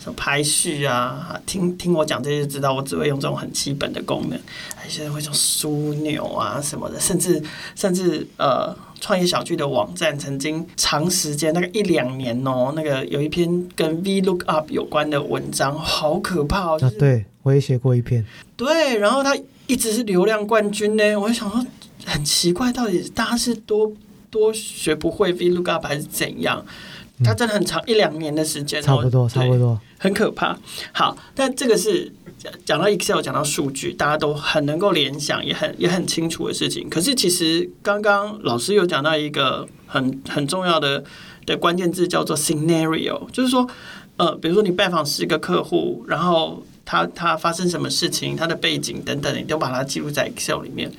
[0.00, 1.38] 什么排序啊？
[1.44, 4.38] 听听我讲这些，就知道我只会用这种很基本的功能。
[4.84, 7.40] 有些人会用枢纽啊什么的，甚至
[7.76, 16.78] 甚至呃，创业小聚的网站曾经长时间那个一两年哦，那个有一篇跟 VLOOKUP 有关的文章，好可怕哦！
[16.80, 18.24] 就是、啊，对我也写过一篇。
[18.56, 19.36] 对，然后他
[19.66, 21.14] 一直是流量冠军呢。
[21.14, 21.64] 我就想说，
[22.06, 23.92] 很奇怪，到底大家是多
[24.30, 26.64] 多学不会 VLOOKUP 还是怎样？
[27.22, 30.56] 它真的很长，一两年的时间，差不多，差不多，很可怕。
[30.92, 32.10] 好，但这个是
[32.64, 36.88] 讲到 Excel，讲到数据，大家都很能够联想，也很也很清楚的事情。
[36.88, 41.04] 可是其实刚刚老师有讲到一个很很重要的
[41.44, 43.68] 的关键字，叫做 scenario，就是说，
[44.16, 50.90] 呃，比如说你拜访十个客户，然后他他发生什么事情，他的背景等等，你都把它记录在 Excel 里面。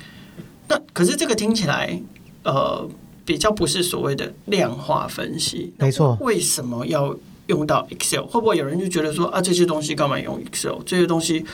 [0.68, 2.00] 那可是这个听起来，
[2.44, 2.88] 呃。
[3.24, 6.16] 比较不是所谓的量化分析，没错。
[6.20, 8.22] 为什么要用到 Excel？
[8.26, 10.82] 会不会有人就觉得说啊，这些东西干嘛用 Excel？
[10.84, 11.44] 这些东西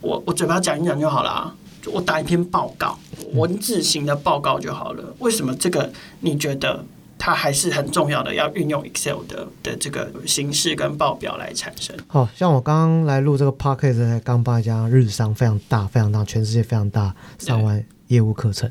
[0.00, 1.54] 我我嘴巴讲一讲就好了，
[1.86, 2.98] 我打一篇报告，
[3.34, 5.14] 文字型的报告就好了。
[5.18, 6.84] 为什么这个你觉得
[7.18, 8.34] 它还是很重要的？
[8.34, 11.96] 要运用 Excel 的的这个形式跟报表来产生？
[12.08, 18.70] 好像我刚刚来录这个 Podcast，刚帮一家日商非常大、非常大、全世界非常大上完业务课程。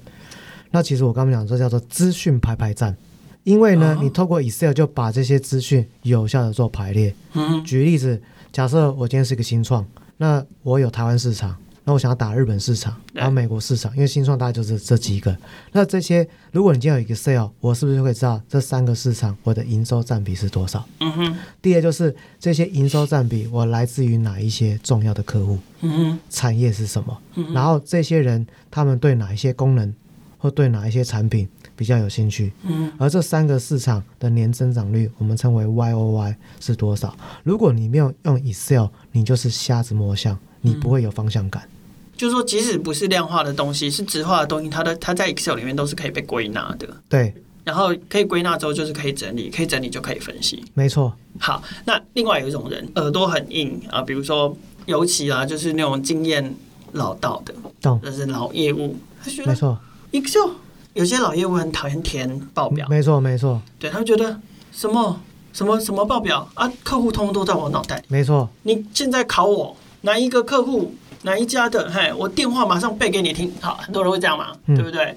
[0.72, 2.96] 那其实我刚刚讲这叫做资讯排排站，
[3.44, 7.14] 因为呢，你透过 Excel 就把这些资讯有效的做排列。
[7.34, 9.86] 嗯，举例子，假设我今天是一个新创，
[10.18, 15.36] 那我有台湾市场，那我想要打日本市场，然后美国市场，因为新创大概就是这几个。
[15.72, 20.88] 那这些，如果你今天有 Excel，我是不是就会知道这三个市场我的营收占比是多少？
[21.00, 21.38] 嗯哼。
[21.62, 25.58] 第二就是这些营收占比，我来自于哪一些重要的客户？
[25.82, 26.20] 嗯哼。
[26.30, 27.18] 产业是什么？
[27.36, 27.52] 嗯。
[27.52, 29.94] 然后这些人他们对哪一些功能？
[30.42, 32.52] 或对哪一些产品比较有兴趣？
[32.64, 37.16] 嗯，而这三个市场的年增长率，我们称为 Y O Y 是多少？
[37.44, 41.62] 如果你没有用 Excel，你就是瞎子摸象，你不会有方向感。
[41.64, 46.88] 嗯，就是说，即使不是量化的东西，是直化的东西，它的它在 Excel 里面都是可以被归纳的。
[47.08, 47.32] 对，
[47.64, 50.64] 然后可以归纳之后，就是可以整理，可以整理就可以分析。
[50.74, 51.14] 没错。
[51.40, 56.54] 好，那另外有一种人耳朵很硬啊，比如说尤其啊，就是那种经验
[56.94, 58.98] 老道的，懂，就是老业务，
[59.46, 59.78] 没错。
[60.12, 60.52] Excel
[60.94, 64.40] 有些老业务很讨厌填报表，没错没错，对他们觉得
[64.72, 65.20] 什么
[65.54, 66.48] 什么什么报表？
[66.54, 68.50] 啊，客户通通都在我脑袋，没错。
[68.64, 70.94] 你现在考我哪一个客户
[71.24, 73.52] 哪一家的，嘿，我电话马上背给你听。
[73.62, 75.14] 好，很多人会这样嘛，嗯、对不对？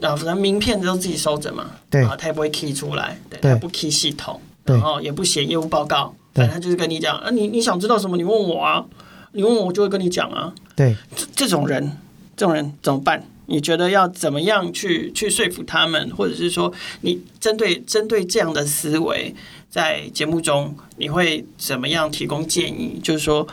[0.00, 8.84] 然后反正名片都自己收着嘛，对，他也不会 key 出来，对，他不 key 系统，然后也不写业务报告，反正他就是跟你讲啊，你你想知道什么，你问我啊，
[9.32, 10.52] 你问我，我就会跟你讲啊。
[10.76, 11.96] 对，这这种人，
[12.36, 13.24] 这种人怎么办？
[13.46, 19.34] 你觉得要怎么样去去说服他们，或者是说，你针对针对这样的思维，
[19.68, 22.98] 在节目中你会怎么样提供建议？
[23.02, 23.46] 就是说，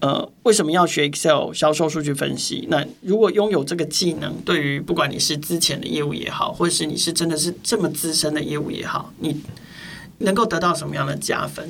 [0.00, 2.66] 呃，为什么要学 Excel 销售数据分析？
[2.68, 9.40] 那如果拥有这个技能，对于不管你是之前的业务也好，或者是你是真的是这么资深的业务也好，你
[10.18, 11.68] 能够得到什么样的加分？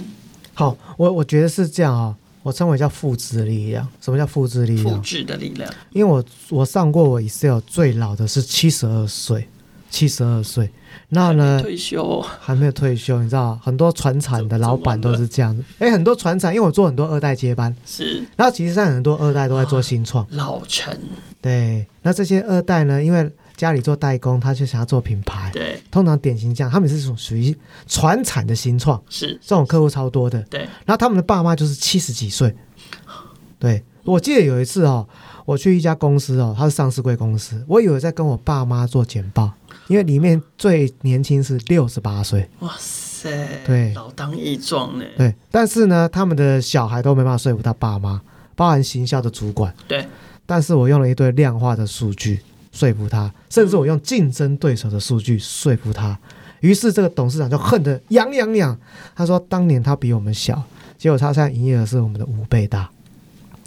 [0.54, 2.16] 好，我我觉得是这样啊。
[2.48, 3.86] 我称为叫复制力量。
[4.00, 4.96] 什么叫复制力量？
[4.96, 5.70] 复制的力量。
[5.92, 9.46] 因为我我上过我 Excel 最老的是七十二岁，
[9.90, 10.70] 七十二岁。
[11.10, 11.60] 那呢？
[11.60, 15.62] 退休还没有退休，你知道很多传产的老板都是这样子。
[15.78, 18.22] 哎，很多传产，因为我做很多二代接班，是。
[18.34, 20.26] 然后其实上很多二代都在做新创。
[20.30, 20.98] 老陈。
[21.42, 21.86] 对。
[22.02, 23.04] 那这些二代呢？
[23.04, 25.50] 因为家里做代工，他就想要做品牌。
[25.52, 27.54] 对，通常典型这样，他们是属属于
[27.88, 30.40] 传产的新创，是这种客户超多的。
[30.42, 32.54] 对，然后他们的爸妈就是七十几岁。
[33.58, 35.06] 对，我记得有一次哦，
[35.44, 39.50] 我去一家公司哦，它是上市贵公司，我以为在跟我爸妈做简报，
[39.88, 42.48] 因为里面最年轻是六十八岁。
[42.60, 43.28] 哇塞，
[43.66, 45.04] 对，老当益壮呢。
[45.16, 48.22] 对，但是呢，他们的小孩都没办法说服他爸妈，
[48.54, 49.74] 包含行销的主管。
[49.88, 50.06] 对，
[50.46, 52.40] 但是我用了一堆量化的数据。
[52.78, 56.16] 说服他，甚至我用竞争对手的数据说服他，
[56.60, 58.78] 于是这个董事长就恨得痒痒痒。
[59.16, 60.62] 他说：“当年他比我们小，
[60.96, 62.88] 结果他现在营业额是我们的五倍大。”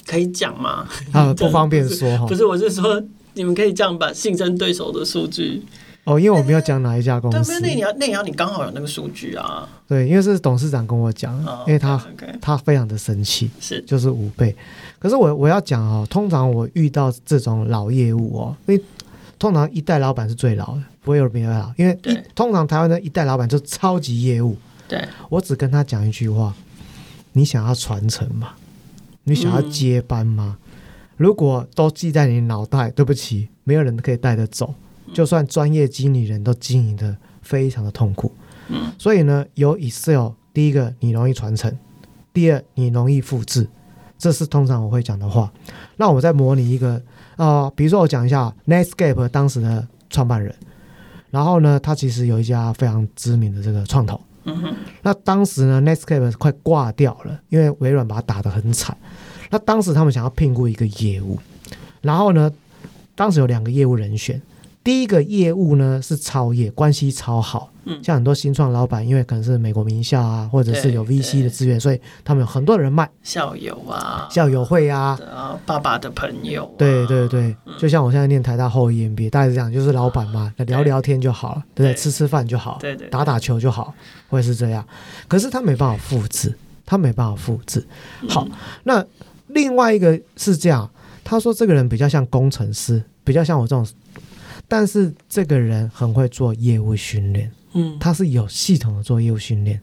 [0.07, 0.87] 可以讲吗？
[1.11, 2.25] 啊， 不方便说哈。
[2.25, 3.03] 不是，我是说，
[3.33, 5.61] 你们可以这样把竞争对手的数据。
[6.03, 7.59] 哦，因为我没有讲哪一家公司。
[7.61, 9.69] 那你要，那你要，你刚好有那个数据啊。
[9.87, 11.37] 对，因为是董事长跟我讲，
[11.67, 12.03] 因为他
[12.41, 14.55] 他非常的生气，是就是五倍。
[14.97, 18.83] 可是我我要讲哦，通常我遇到这种老业务哦，因为
[19.41, 21.97] 通常一代老板是最老的，不会有别人老，因为
[22.35, 24.55] 通常台湾的一代老板就超级业务。
[24.87, 26.53] 对，我只跟他讲一句话：
[27.31, 28.49] 你想要传承吗？
[29.23, 30.59] 你想要接班吗？
[30.59, 30.69] 嗯、
[31.17, 34.75] 如果都记在你脑袋，对不起，没有人可以带得走。
[35.11, 38.31] 就算专业经理人都经营的非常的痛苦。
[38.67, 41.75] 嗯，所以呢，有 Excel，第一个你容易传承，
[42.31, 43.67] 第二你容易复制，
[44.19, 45.51] 这是通常我会讲的话。
[45.97, 47.01] 那我再模拟一个啊、
[47.37, 50.53] 呃，比如说我讲一下 Netscape 当时的创办人，
[51.29, 54.19] 然后呢，他其实有一家非常知名的这个创投。
[54.43, 58.95] 嗯哼，那当时呢，Netscape 快挂掉了，因为微软把它打得很惨。
[59.49, 61.37] 那当时他们想要聘雇一个业务，
[62.01, 62.51] 然后呢，
[63.15, 64.41] 当时有两个业务人选。
[64.83, 67.69] 第一个业务呢是超业，关系超好。
[67.83, 73.09] 嗯，像很多新创老板，因为可能是美国名校啊，或者是有 VC 的资源，所以他们有很多人脉。
[73.23, 76.77] 校友啊，校友会啊，啊，爸爸的朋友、啊。
[76.77, 81.95] 对对对，嗯、就像我现在念台大后 EMBA，大概是这样，就是老板嘛，啊、聊聊天就好了，对不对？
[81.95, 83.93] 吃吃饭就好，对对，打打球就好，
[84.29, 84.85] 会是这样。
[85.27, 86.55] 可是他没办法复制，
[86.85, 87.83] 他没办法复制。
[88.29, 88.51] 好，嗯、
[88.83, 89.05] 那
[89.47, 90.87] 另外一个是这样，
[91.23, 93.87] 他说这个人比较像工程师，比较像我这种。
[94.71, 99.77] 但是这个人很会做业务训练，嗯，他是有系统的做业务训练。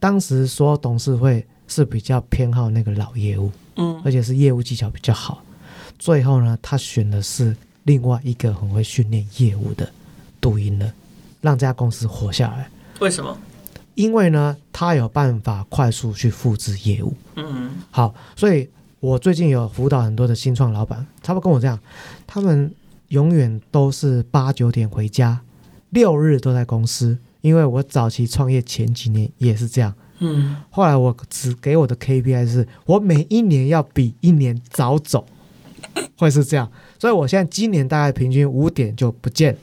[0.00, 5.40] 当时说董事会是比较偏好那个老业务，嗯，而且是业务技巧比较好。
[6.00, 9.88] 最后呢，他选的是另外一个很会训练业务的，
[10.40, 10.92] 杜英了，
[11.40, 12.68] 让这家公司活下来。
[12.98, 13.38] 为什么？
[13.94, 17.14] 因为呢，他有办法快速去复制业务。
[17.36, 18.68] 嗯，好，所以
[18.98, 21.78] 我最近有辅导很多的新创老板，他们跟我这样，
[22.26, 22.74] 他们。
[23.08, 25.40] 永远都是八九点回家，
[25.90, 27.18] 六日都在公司。
[27.40, 30.56] 因为我早期创业前几年也是这样，嗯。
[30.70, 35.26] 后来我只给我的 KPI 是我每一年要比一年早走，
[36.16, 36.72] 会是这样。
[36.98, 39.54] 所以我现在今年大概平均五点就不见，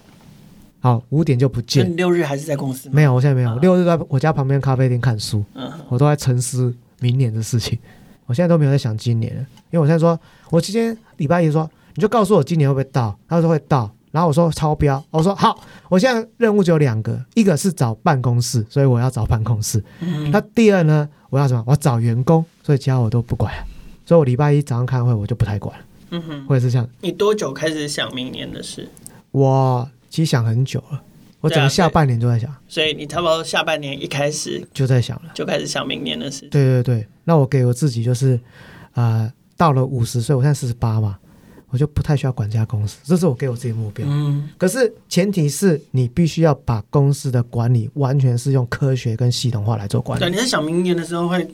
[0.79, 1.95] 好，五点就不见。
[1.95, 2.93] 六日还是在公司吗？
[2.93, 3.57] 没有，我现在没有。
[3.57, 7.79] 六日在我家旁边咖啡店看书，嗯，我都在沉思明年的事情。
[8.27, 9.35] 我现在都没有在想今年，
[9.71, 10.19] 因为我现在说，
[10.51, 11.67] 我今天礼拜一说。
[11.95, 13.17] 你就告诉我今年会不会到？
[13.27, 19.83] 他说会到，然后我说超标，我说好，我现在任务只有两个，一个是找办公室，所以我要找办公室。
[19.99, 21.63] 嗯、那第二呢，我要什么？
[21.67, 23.53] 我找员工，所以其他我都不管。
[24.05, 25.73] 所以我礼拜一早上开会，我就不太管。
[26.09, 26.89] 嗯哼，或者是这样。
[26.99, 28.89] 你多久开始想明年的事？
[29.31, 31.01] 我其实想很久了，
[31.39, 32.49] 我整个下半年都在想。
[32.51, 36.41] 啊、所以你差不多下半年一开始就在想了，就开始想明年的事。
[36.49, 38.37] 对对对，那我给我自己就是，
[38.95, 41.17] 呃，到了五十岁，我现在四十八嘛。
[41.71, 44.05] 我就不太需要管家公司，这是我给我自己的目标。
[44.07, 50.23] 嗯，可是前提是你必须要把公司的管理完全是用科学跟系统化来做管理。
[50.23, 51.47] 对，你在想明年的时候会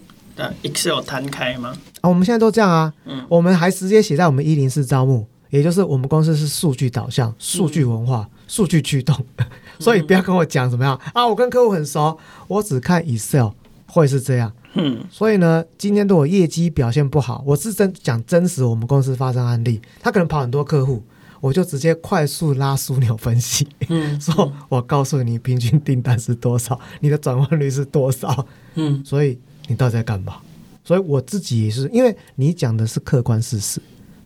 [0.64, 1.78] Excel 摊开吗？
[2.02, 2.94] 啊，我们现在都这样啊。
[3.06, 9.16] 嗯，我们还直接写在我们一零四招募，也就是我们公司是数据导向、数据文化、数据驱动，
[9.80, 11.28] 所以不要跟我讲怎么样啊。
[11.28, 13.50] 我跟客户很熟，我只看 Excel
[13.86, 14.52] 会是这样。
[14.78, 21.02] 嗯，所以呢，今天对我业绩表现不好，我是真讲真实，我们公司发生案例，他可能跑很多客户，
[21.42, 30.38] 我就直接快速拉枢纽分析，嗯， 说我告诉你平均订单是多少，你的转换率是多少，嗯，所以你到底在干嘛？
[30.84, 33.82] 所以我自己也是，因为你讲的是客观事实，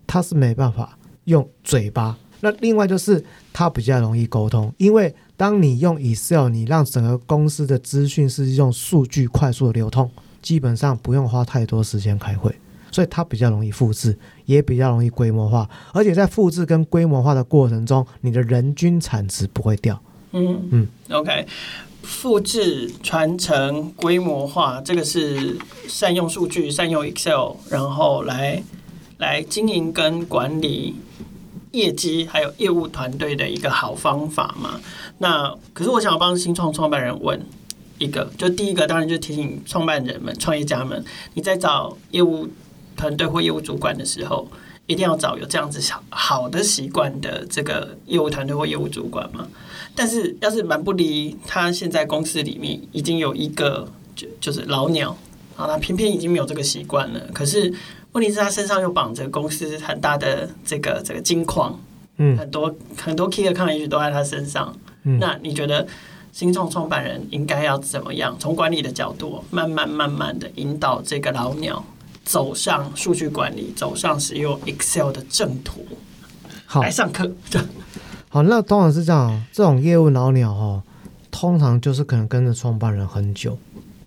[0.06, 2.18] 他是没办法用嘴巴。
[2.42, 3.24] 那另外就是
[3.54, 10.10] 他比较容易沟通，因为当你用 Excel，你让整个公司的资讯是用数据快速的流通。
[10.42, 12.54] 基本上不用花太多时间开会，
[12.92, 15.70] 所以它比较容易复制，也比较容易规模化。
[15.94, 20.02] 而且在复制跟规模化的过程中，你的人均产值不会掉。
[20.32, 21.46] 嗯嗯，OK，
[22.04, 28.64] 复制、传承、规模化，这个是善用数据、善用 Excel，然后来
[29.18, 30.96] 来经营跟管理
[31.72, 34.80] 业绩还有业务团队的一个好方法嘛。
[35.18, 37.40] 那可是我想要帮新创创办人问。
[38.02, 42.50] 一个就第一个，当然就提醒创办人们、创业家们，你在找业务
[42.98, 44.48] 团队或业务主管的时候，
[44.88, 49.48] 一定要找有这样子好好的习惯的这个业务团队或业务主管嘛。
[49.94, 55.16] 但是要是蛮不离他现在公司里面已经有一个就就是老鸟
[55.56, 57.20] 啊，他偏偏已经没有这个习惯了。
[57.32, 57.72] 可是
[58.14, 61.80] 问题是，他身上又绑着公司很大的这个这个金矿，
[62.18, 64.76] 嗯，很多很多 key account 也许都在他身上。
[65.04, 65.86] 嗯，那你觉得？
[66.32, 68.36] 新创创办人应该要怎么样？
[68.40, 71.84] 从管理的角度，慢慢慢慢的引导这个老鸟
[72.24, 75.86] 走上数据管理，走上使用 Excel 的正途。
[76.66, 77.30] 好，来上课。
[78.30, 80.82] 好，那通常是这样，这种业务老鸟哈，
[81.30, 83.58] 通常就是可能跟着创办人很久。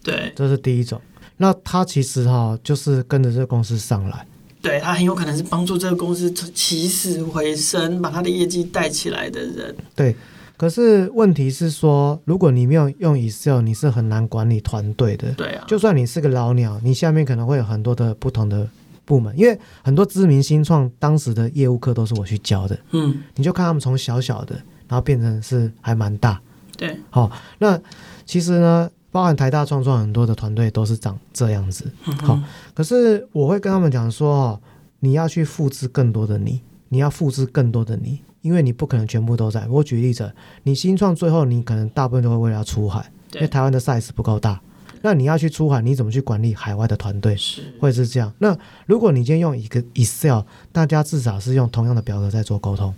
[0.02, 1.00] 对，这是第一种。
[1.36, 4.26] 那他其实哈，就是跟着这个公司上来。
[4.62, 9.76] 对，他很有可能是帮助这个公司起死回生，把他的业绩带起来的人。
[9.94, 10.16] 对。
[10.56, 15.32] 可是问题是说，如果你没有用 Excel，你是很难管理团队的。
[15.32, 18.68] 对啊，就算你是个老鸟，你下面可能会有很多的不同的
[19.04, 22.78] 部门，因为很多知名新创当时的业务课都是我去教的。
[22.92, 24.54] 嗯，你就看他们从小小的，
[24.88, 26.40] 然后变成是还蛮大。
[26.76, 27.80] 对，好、哦，那
[28.24, 31.90] 其实呢，包含台大创创很多的团队都是长这样子。
[32.22, 32.40] 好、
[32.74, 34.60] 可是我会跟他们讲说，哦
[35.00, 36.62] 你要去复制更多的你，
[36.94, 39.66] 你要复制更多的你，因为你不可能全部都在。
[39.66, 40.32] 我举例子，
[40.62, 44.60] 你新创最后你可能大部分都会为了要出海，因为台湾的 size 不够大。
[45.02, 47.36] 那你要去出海，你怎么去管理海外的团队？
[47.36, 48.32] 是，会是这样。
[48.38, 52.94] 那如果你今天用一个 Excel，大家至少是用同样的表格在做沟通，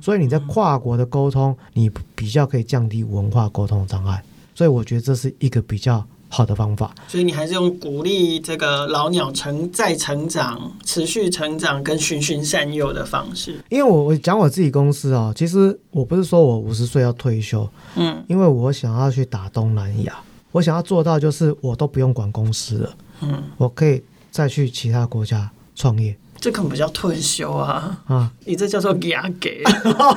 [0.00, 4.24] 所以你在跨国的沟通，你比较可以降低文化沟通的障碍。
[4.54, 6.94] 所以我觉得这是一个比较好的方法。
[7.08, 13.58] 所以你还是用鼓励这个老鸟成再成长、持续成长跟循循善诱的方式。
[13.68, 20.14] 因为我我讲我自己公司哦，其实我不是说我五十岁要退休，嗯，因为我想要去打东南亚。
[20.52, 26.16] 我想要做到就是我都不用管公司了，嗯，我可以再去其他国家创业。
[26.38, 29.62] 这可能不叫退休啊，啊，你这叫做压给。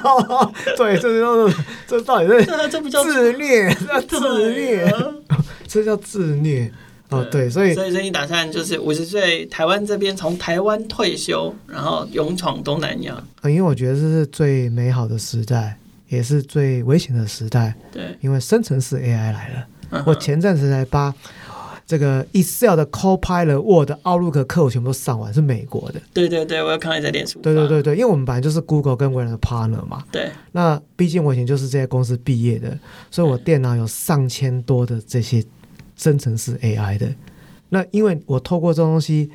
[0.78, 1.52] 对，这叫做
[1.88, 3.74] 这到底是这不叫自虐，
[4.08, 5.14] 自虐，啊、
[5.70, 6.70] 这叫自虐。
[7.10, 13.24] 哦，对，所以所以所以你打算就是五十岁台湾这边从台湾退休，然后勇闯东南亚。
[13.46, 15.76] 因为我觉得这是最美好的时代，
[16.08, 17.74] 也是最危险的时代。
[17.92, 20.04] 对，因为生成式 AI 来了。
[20.06, 21.12] 我前阵子才把
[21.88, 26.00] 这个 Excel 的 Copilot、Word、Outlook 课我全部都上完，是美国的。
[26.14, 27.40] 对对对，我有看到你在脸书。
[27.40, 30.04] 对对对对，因为我们本来就是 Google 跟微软的 partner 嘛。
[30.12, 30.30] 对。
[30.52, 32.78] 那毕竟我以前就是这些公司毕业的，
[33.10, 35.44] 所以我电脑有上千多的这些
[36.00, 37.14] 生成式 AI 的。
[37.70, 39.30] 那因为我透过这东西，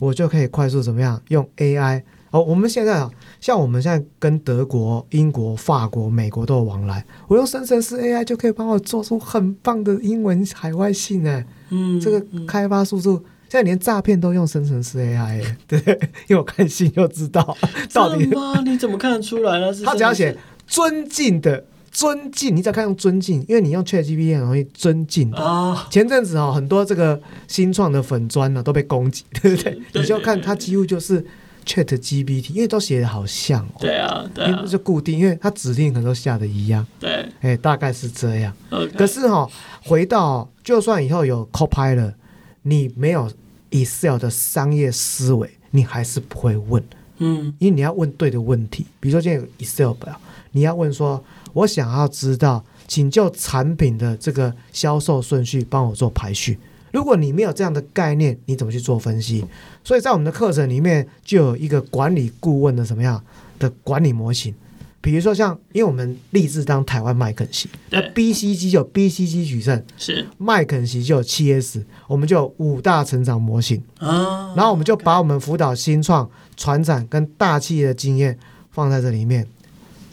[0.00, 2.02] 我就可以快速怎么样用 AI。
[2.32, 3.08] 哦，我们现在啊，
[3.40, 11.44] 像我们现在跟德国、英国、法国、美国都有往来，我用生成式 AI 就可以帮我做出很棒的英文海外信呢。
[11.70, 15.56] 嗯，这个开发速度，现在连诈骗都用生成式 AI 诶。
[15.68, 15.78] 对，
[16.26, 17.56] 因为我看信又知道
[17.92, 18.26] 到底。
[18.26, 18.60] 吗？
[18.66, 19.72] 你怎么看得出来呢？
[19.84, 20.36] 他只要写
[20.66, 21.64] 尊敬的
[21.96, 25.42] 尊敬，你只要看用尊敬，因为你用 ChatGPT 很容易尊敬啊。
[25.42, 27.18] 哦、前阵子哦，很多这个
[27.48, 29.72] 新创的粉砖呢都被攻击，对不对？
[29.72, 31.24] 对对对，你就看它几乎就是。
[31.66, 38.54] Chat GPT，因为都写的好像哦，对啊，对啊，因为就固定，因为它指令可能都下的一样，对，哎、欸，大概是这样。
[38.96, 39.50] 可是哈、哦，
[39.82, 42.14] 回到就算以后有 Copilot，
[42.62, 43.28] 你没有
[43.70, 46.80] Excel 的商业思维，你还是不会问，
[47.18, 48.86] 嗯，因为你要问对的问题。
[49.00, 50.16] 比如说，现在有 Excel 表，
[50.52, 51.20] 你要问说，
[51.56, 56.58] 我想要知道，请就产品的这个销售顺序帮我做排序。
[56.92, 59.42] 如果你没有这样的概念，你怎么去做分析？
[59.82, 63.22] 所以在我们的课程里面就有一个管理顾问的什么样
[63.58, 64.54] 的管理模型，
[65.00, 70.26] 比如说像，因为我们立志当台湾麦肯锡，那 BCG 就有 BCG 矩阵，是。
[70.36, 73.82] 麦肯锡就有七 S，我们就有五大成长模型。
[73.98, 78.38] 啊，然后我们就把我们辅导新创、传产跟大企业的经验
[78.70, 79.46] 放在这里面，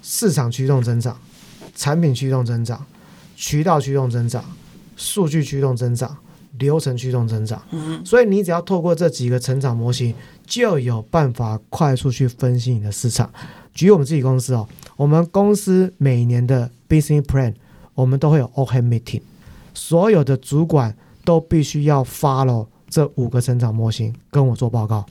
[0.02, 1.18] 市场驱动增长、
[1.76, 2.86] 产品驱动增长、
[3.36, 4.44] 渠道驱动增长、
[4.96, 6.18] 数据驱动增长。
[6.60, 7.60] 流程驱动增长，
[8.06, 10.14] 所以你只要透过这几个成长模型，
[10.46, 13.28] 就有办法快速去分析你的市场。
[13.74, 17.56] 举我们自己公司哦，我们公司每年的 business plan，
[17.96, 19.24] 我们都会有 hand meeting，
[19.74, 20.96] 所有的主管
[21.26, 25.04] 都必须要 follow 这五个成长模型跟我做报告，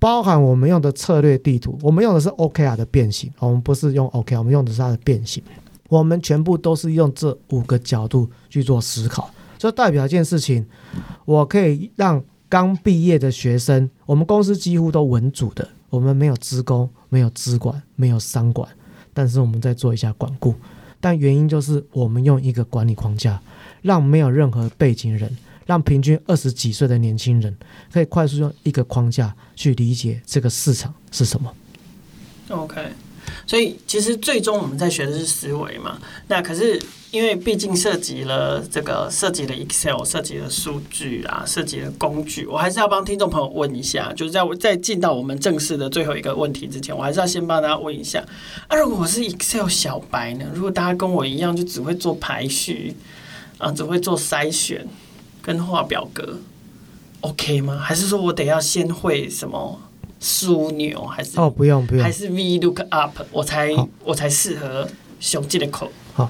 [0.00, 5.40] 包含我们用的策略地图，我们用的是 OKR 的变形，我们不是用 OK，我们用的是它的变形，
[5.88, 9.30] 我们全部都是用这五个角度去做思考。
[9.58, 10.64] 这代表一件事情，
[11.24, 18.68] 我可以让刚毕业的学生，我们公司几乎都文组的，我们没有资工，没有资管，没有商管，
[19.12, 20.54] 但是我们在做一下管顾，
[21.00, 23.42] 但原因就是我们用一个管理框架，
[23.82, 25.36] 让没有任何背景人，
[25.66, 27.56] 让平均二十几岁的年轻人，
[27.92, 31.52] 可以快速用一个框架去理解这个市场是什么。
[32.50, 32.80] OK。
[33.48, 36.78] 所以其实最终我们在学的是思维嘛，那可是
[37.10, 48.22] 因为毕竟涉及了这个涉及了 Excel，涉及了数据啊，涉及了工具，我还是要帮听众朋友问一下，就是在在进到我们正式的最后一个问题之前，我还是要先帮大家问一下，
[48.66, 50.44] 啊，如果我是 Excel 小白呢？
[50.54, 52.94] 如果大家跟我一样，就只会做排序
[53.56, 54.86] 啊，只会做筛选
[55.40, 56.36] 跟画表格
[57.22, 57.78] ，OK 吗？
[57.78, 59.80] 还是说我得要先会什么？
[60.20, 63.70] 枢纽还是哦，不用不用，还是 VLOOKUP，我才
[64.04, 64.88] 我才适合
[65.20, 65.90] 雄鸡的口。
[66.12, 66.24] 好，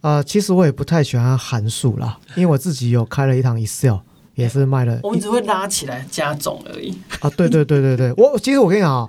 [0.00, 3.96] 啊、呃，其实我也不太喜欢函数啦，因为我自己有开了一堂 Excel，
[4.34, 5.00] 也是卖了。
[5.02, 6.96] 我们只会拉起来加总而已。
[7.20, 9.08] 啊，对对对对对，我其实我跟你讲啊，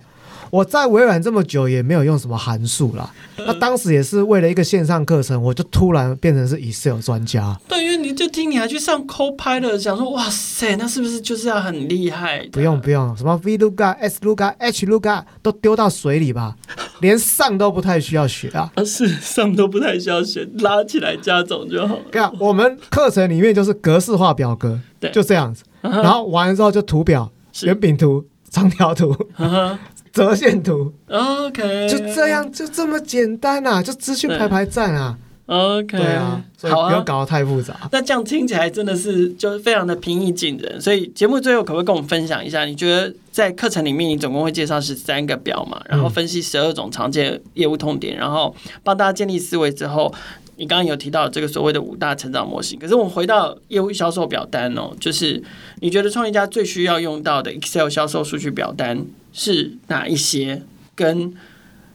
[0.54, 3.12] 我在微软这么久也没有用什么函数啦。
[3.38, 7.60] 那当时也是为了一个线上课程，我就突然变成是 Excel 专家。
[7.68, 12.47] 对，因为你就听你还去上 Copilot，想说哇塞，那是不是就是要很厉害？
[12.51, 16.56] 不用不用，什么 VLOOKUP、SLOOKUP、HLOOKUP 都丢到水里吧，
[17.01, 18.72] 连上都不太需要学啊。
[18.76, 22.04] 啊，是上都不太需要学，拉起来加总就好了。
[22.12, 25.64] 对啊，我们课程里面就是格式化表格，对，就这样子。
[25.82, 27.32] 然后完了之后就图表、
[27.64, 29.16] 圆饼图、长条图、
[30.14, 37.76] 折线图，OK，就这样，就这么简单啊，就资讯排排站啊，OK，对啊，所以不要搞得太复杂。
[37.91, 40.80] 那这样听起来真的是就是非常的平易近人。
[40.80, 42.64] 所以节目最后可不可以跟我们分享一下？
[42.64, 45.82] 你觉得在课程里面，你总共会介绍十三个表嘛？
[45.89, 50.14] 然后分析十二种常见业务痛点，然后帮大家建立思维之后。
[50.56, 55.41] 你刚刚有提到这个所谓的五大成长模型，可是我们回到业务销售表单哦，就是
[55.82, 60.62] 你觉得创业家最需要用到的 Excel 销售数据表单是哪一些？
[60.95, 61.34] 跟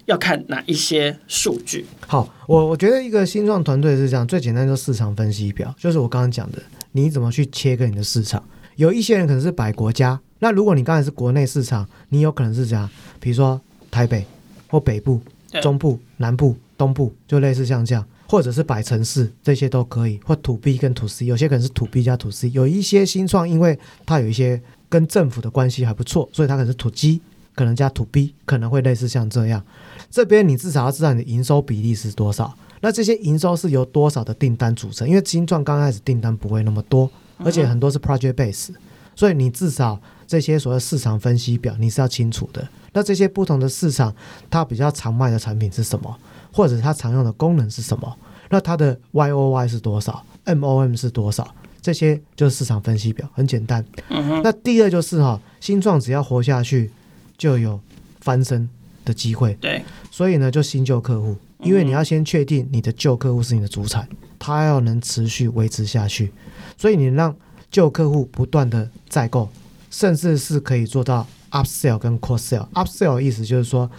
[0.07, 1.87] 要看哪一些数据？
[2.05, 6.61] 好，我我觉得一个新创团队是这样，最简单就市场分析表，就是我刚刚讲的，
[6.93, 8.43] 你怎么去切割你的市场？
[8.75, 12.91] 有一些人可能是摆国家，那如果你刚才是国内市场，你有可能是这样，
[13.21, 14.25] 比如说台北
[14.67, 15.21] 或北部、
[15.63, 18.05] 中部、南部、东部，就类似像这样。
[18.31, 24.61] 或者是百城市，这些都可以，或 to B 跟 to C，有些可能是 to B 加 to C，有一些新创，因为它有一些
[24.91, 27.23] 跟政府的关系还不错，所以它可能是 to G，
[27.55, 29.65] 可能加 to B，可能会类似像这样。
[30.11, 35.09] 这边你至少要知道你的营收比例是多少，那这些营收是由多少的订单组成？
[35.09, 38.69] 因为新创刚开始订单不会那么多，而且很多是 project base，
[39.17, 42.69] 所以你至少这些所谓市场分析表你是要清楚的。
[42.99, 44.13] 那这些不同的市场，
[44.51, 46.19] 它比较常卖的产品是什么？
[46.53, 48.17] 或者它常用的功能是什么？
[48.51, 51.47] 那它的 Y O Y 是多少？M O M 是多少？
[51.81, 53.85] 这些就是市场分析表，很简单。
[54.09, 56.91] 嗯、那第二就是哈，新创只要活下去，
[57.37, 57.79] 就有
[58.21, 58.69] 翻身
[59.05, 59.55] 的机会。
[59.61, 64.09] 对，所以呢，就新旧客户，因为你要先确定你的旧客户是你的主产，
[64.41, 66.33] 它要能持续维持下去，
[66.77, 67.33] 所以你让
[67.71, 69.49] 旧客户不断的再购，
[69.89, 72.69] 甚至是可以做到 upsell 跟 cross sell。
[72.73, 73.91] upsell 的意思就是说。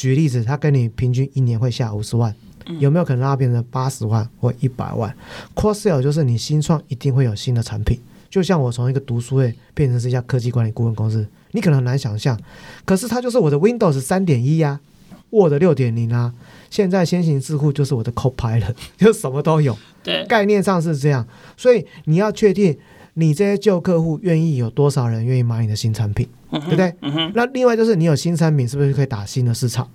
[0.00, 2.32] 举例子，他跟你平均一年会下五十万，
[2.78, 5.12] 有没有可能让他变成八十万或一百万
[5.56, 7.98] ？Cross sell 就是你新创一定会有新的产品，
[8.30, 12.38] 就像我从一个读书会变成是一家科技管理顾问公司，你可能很难想象，
[12.84, 14.78] 可是它就是我的 Windows 三点一呀
[15.30, 16.32] ，Word 六点零啊，
[16.70, 19.76] 现在先行智库就是我的 Copilot， 就什么都有。
[20.04, 21.26] 对，概念上是这样，
[21.56, 22.78] 所以你要确定
[23.18, 26.26] 你这些旧客户愿意有多少人愿意买你的新产品。
[26.50, 26.94] 对不对？
[27.02, 29.86] 嗯、那另外就是你有新产品，是不是可以打新的市场？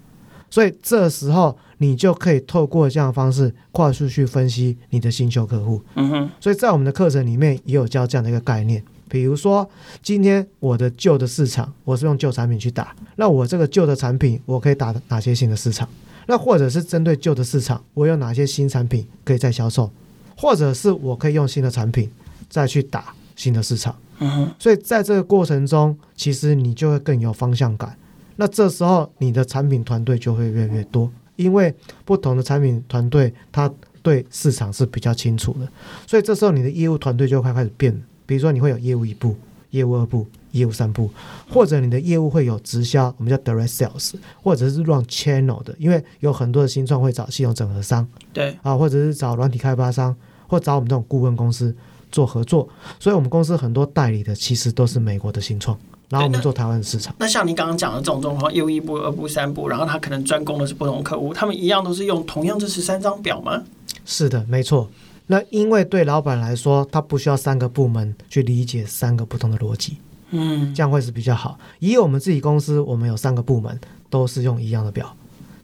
[0.52, 5.82] 所以这时候你就可以透过这样的方式快速去分析你的新旧客户。
[5.96, 8.84] 嗯、所以在我们的课程里面也有教这样的一个概念。
[9.10, 9.68] 比如说，
[10.04, 15.90] 今天我的旧的市场，我是用旧产品去打，那我这个旧的产品，我可以打哪些新的市场？
[16.28, 19.90] 那或者是针对旧的市场，我有哪些新产品可以再销售？
[20.38, 22.12] 或者是我可以用新的产品
[22.54, 23.96] 再去打新的市场？
[24.20, 27.98] 嗯所以在这个过程中，其实你就会更有方向感。
[28.36, 31.74] 那这时候你的产品团队就会越来越多，因为
[32.06, 33.70] 不同的产品团队，他
[34.04, 35.68] 对市场是比较清楚的。
[36.06, 38.00] 所以这时候你的业务团队就会开始变。
[38.28, 39.36] 比如说你会有业务一部、
[39.72, 41.10] 业务二部、业务三部，
[41.50, 50.16] 或者你的业务会有直销，我们叫 direct sales，或者是 run channel 的，因为有很多的新创会找系统整合商，对啊，或者是找软体开发商，
[50.48, 51.76] 或找我们这种顾问公司。
[52.14, 55.76] 做合作，所以我们公司很多代理的其实都是美国的新创，
[56.10, 57.14] 然后我们做台湾的市场。
[57.18, 63.64] 那，那像你刚刚讲的这种状况，业务一部、二部、三部，然后他可能专攻的是不同客户，他们一样都是用同样这十三张表吗？
[64.06, 64.88] 是的，没错。
[65.26, 69.98] 那因为对老板来说，他不需要三个部门去理解三个不同的逻辑，
[70.30, 71.58] 嗯，这样会是比较好。
[71.80, 73.80] 以我们自己公司，我们有三个部门
[74.12, 75.16] 都是用一样的表，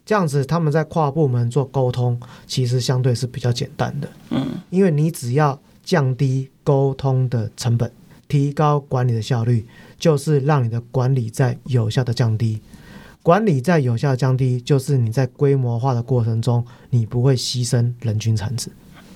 [0.04, 5.56] 这样子他们在跨部门做沟通，其实相对是比较简单的，嗯，因为你只要。
[5.90, 7.90] 降低沟通的成本，
[8.28, 9.66] 提高管理的效率，
[9.98, 12.60] 就是让你的管理在有效的降低。
[13.24, 18.70] 管理在有效的降低，就是你在规模化的过程中，你不会牺牲人均产值。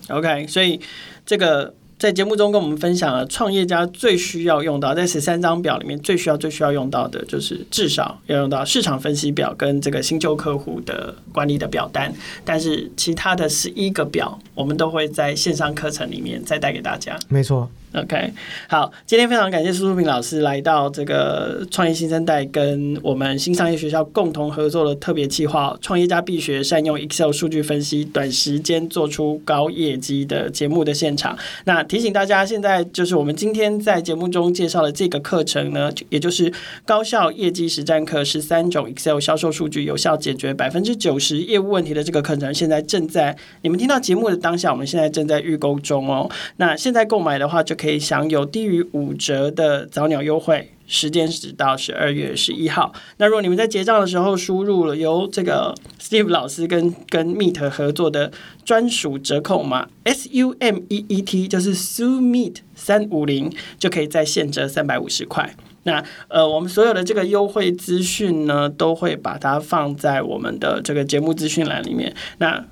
[0.09, 0.81] OK，所以
[1.25, 1.73] 这个。
[2.05, 12.13] 在节目中跟我们分享了创业家最需要用到，在十三张表里面最需要最需要用到的就是至少要用到市场分析表跟这个新旧客户的管理的表单，
[12.45, 17.19] 但是其他的十一个表我们都会在线上课程里面再带给大家。
[17.31, 17.71] 没错。
[17.95, 18.33] OK，
[18.69, 31.39] 好，今天非常感谢苏舒平老师来到这个创业新生代跟我们新商业学校共同合作的特别计划《创业家必学善用 Excel 数据分析，短时间做出高业绩》的节目的现场。
[31.67, 36.53] 那提醒大家，现在就是我们今天在节目中介绍的这个课程呢，也就是
[36.85, 46.29] 高效业绩实战课，十三种 Excel 销售数据有效解决百分之九十业务问题的这个课程，现在正在你们听到节目的当下，我们现在正在预购中哦。
[46.57, 52.95] 那现在购买的话，就可可以享有低于五折的早鸟优惠，时间是到十二月十一号。
[53.19, 58.33] 那如果你们在结账的时候输入了由这个 Steve 老师跟跟 Meet 合作的
[58.65, 65.55] 专属折扣码 S U M E E T，就是 Su Meet 三五零，就可以再现折三百五十块。
[65.83, 72.15] 那呃，我们所有的这个优惠资讯呢，都会把它放在我们的这个节目资讯栏里面。
[72.39, 72.65] 那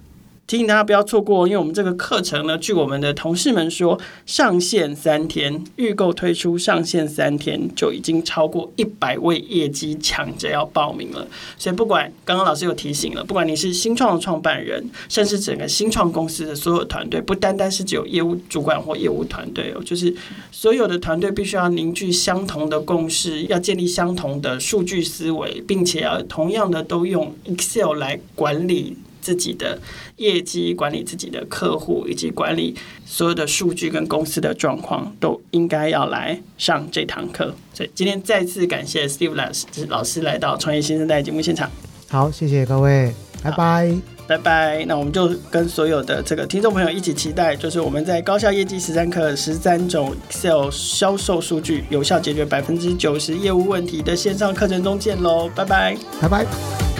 [0.52, 11.26] 提醒大家不要错过，因为我们这个课程呢，据我们的同事们说，上线三天，预购推出上线三天就已经超过一百位业绩抢着要报名了。
[11.56, 20.14] 所以不管刚刚老师有提醒了，不管你是新创的创办人，甚至整个新创公司的所有团队，不单单是只有业务主管或业务团队哦，就是
[20.50, 28.98] 所有的团队必须要凝聚相同的共识，要建立相同的数据思维，并且要同样的都用 Excel 来管理。
[29.22, 29.80] 自己的
[30.16, 32.74] 业绩管理，自己的客户，以及管理
[33.06, 37.54] 所有的数据跟公司的状况，都应该要来上这堂课。
[37.72, 41.70] 所以今天再次感谢 Steve 老师老师来到创业新生代节目现场。
[42.08, 43.94] 好，谢谢各位，拜拜，
[44.26, 44.84] 拜拜。
[44.86, 56.91] 那我们就跟所有的这个听众朋友一起期待，就是我们在高效业绩十三课十三种 Excel 销售数据，有效解决百分之九十业务问题的线上课程中见喽，拜拜，拜拜。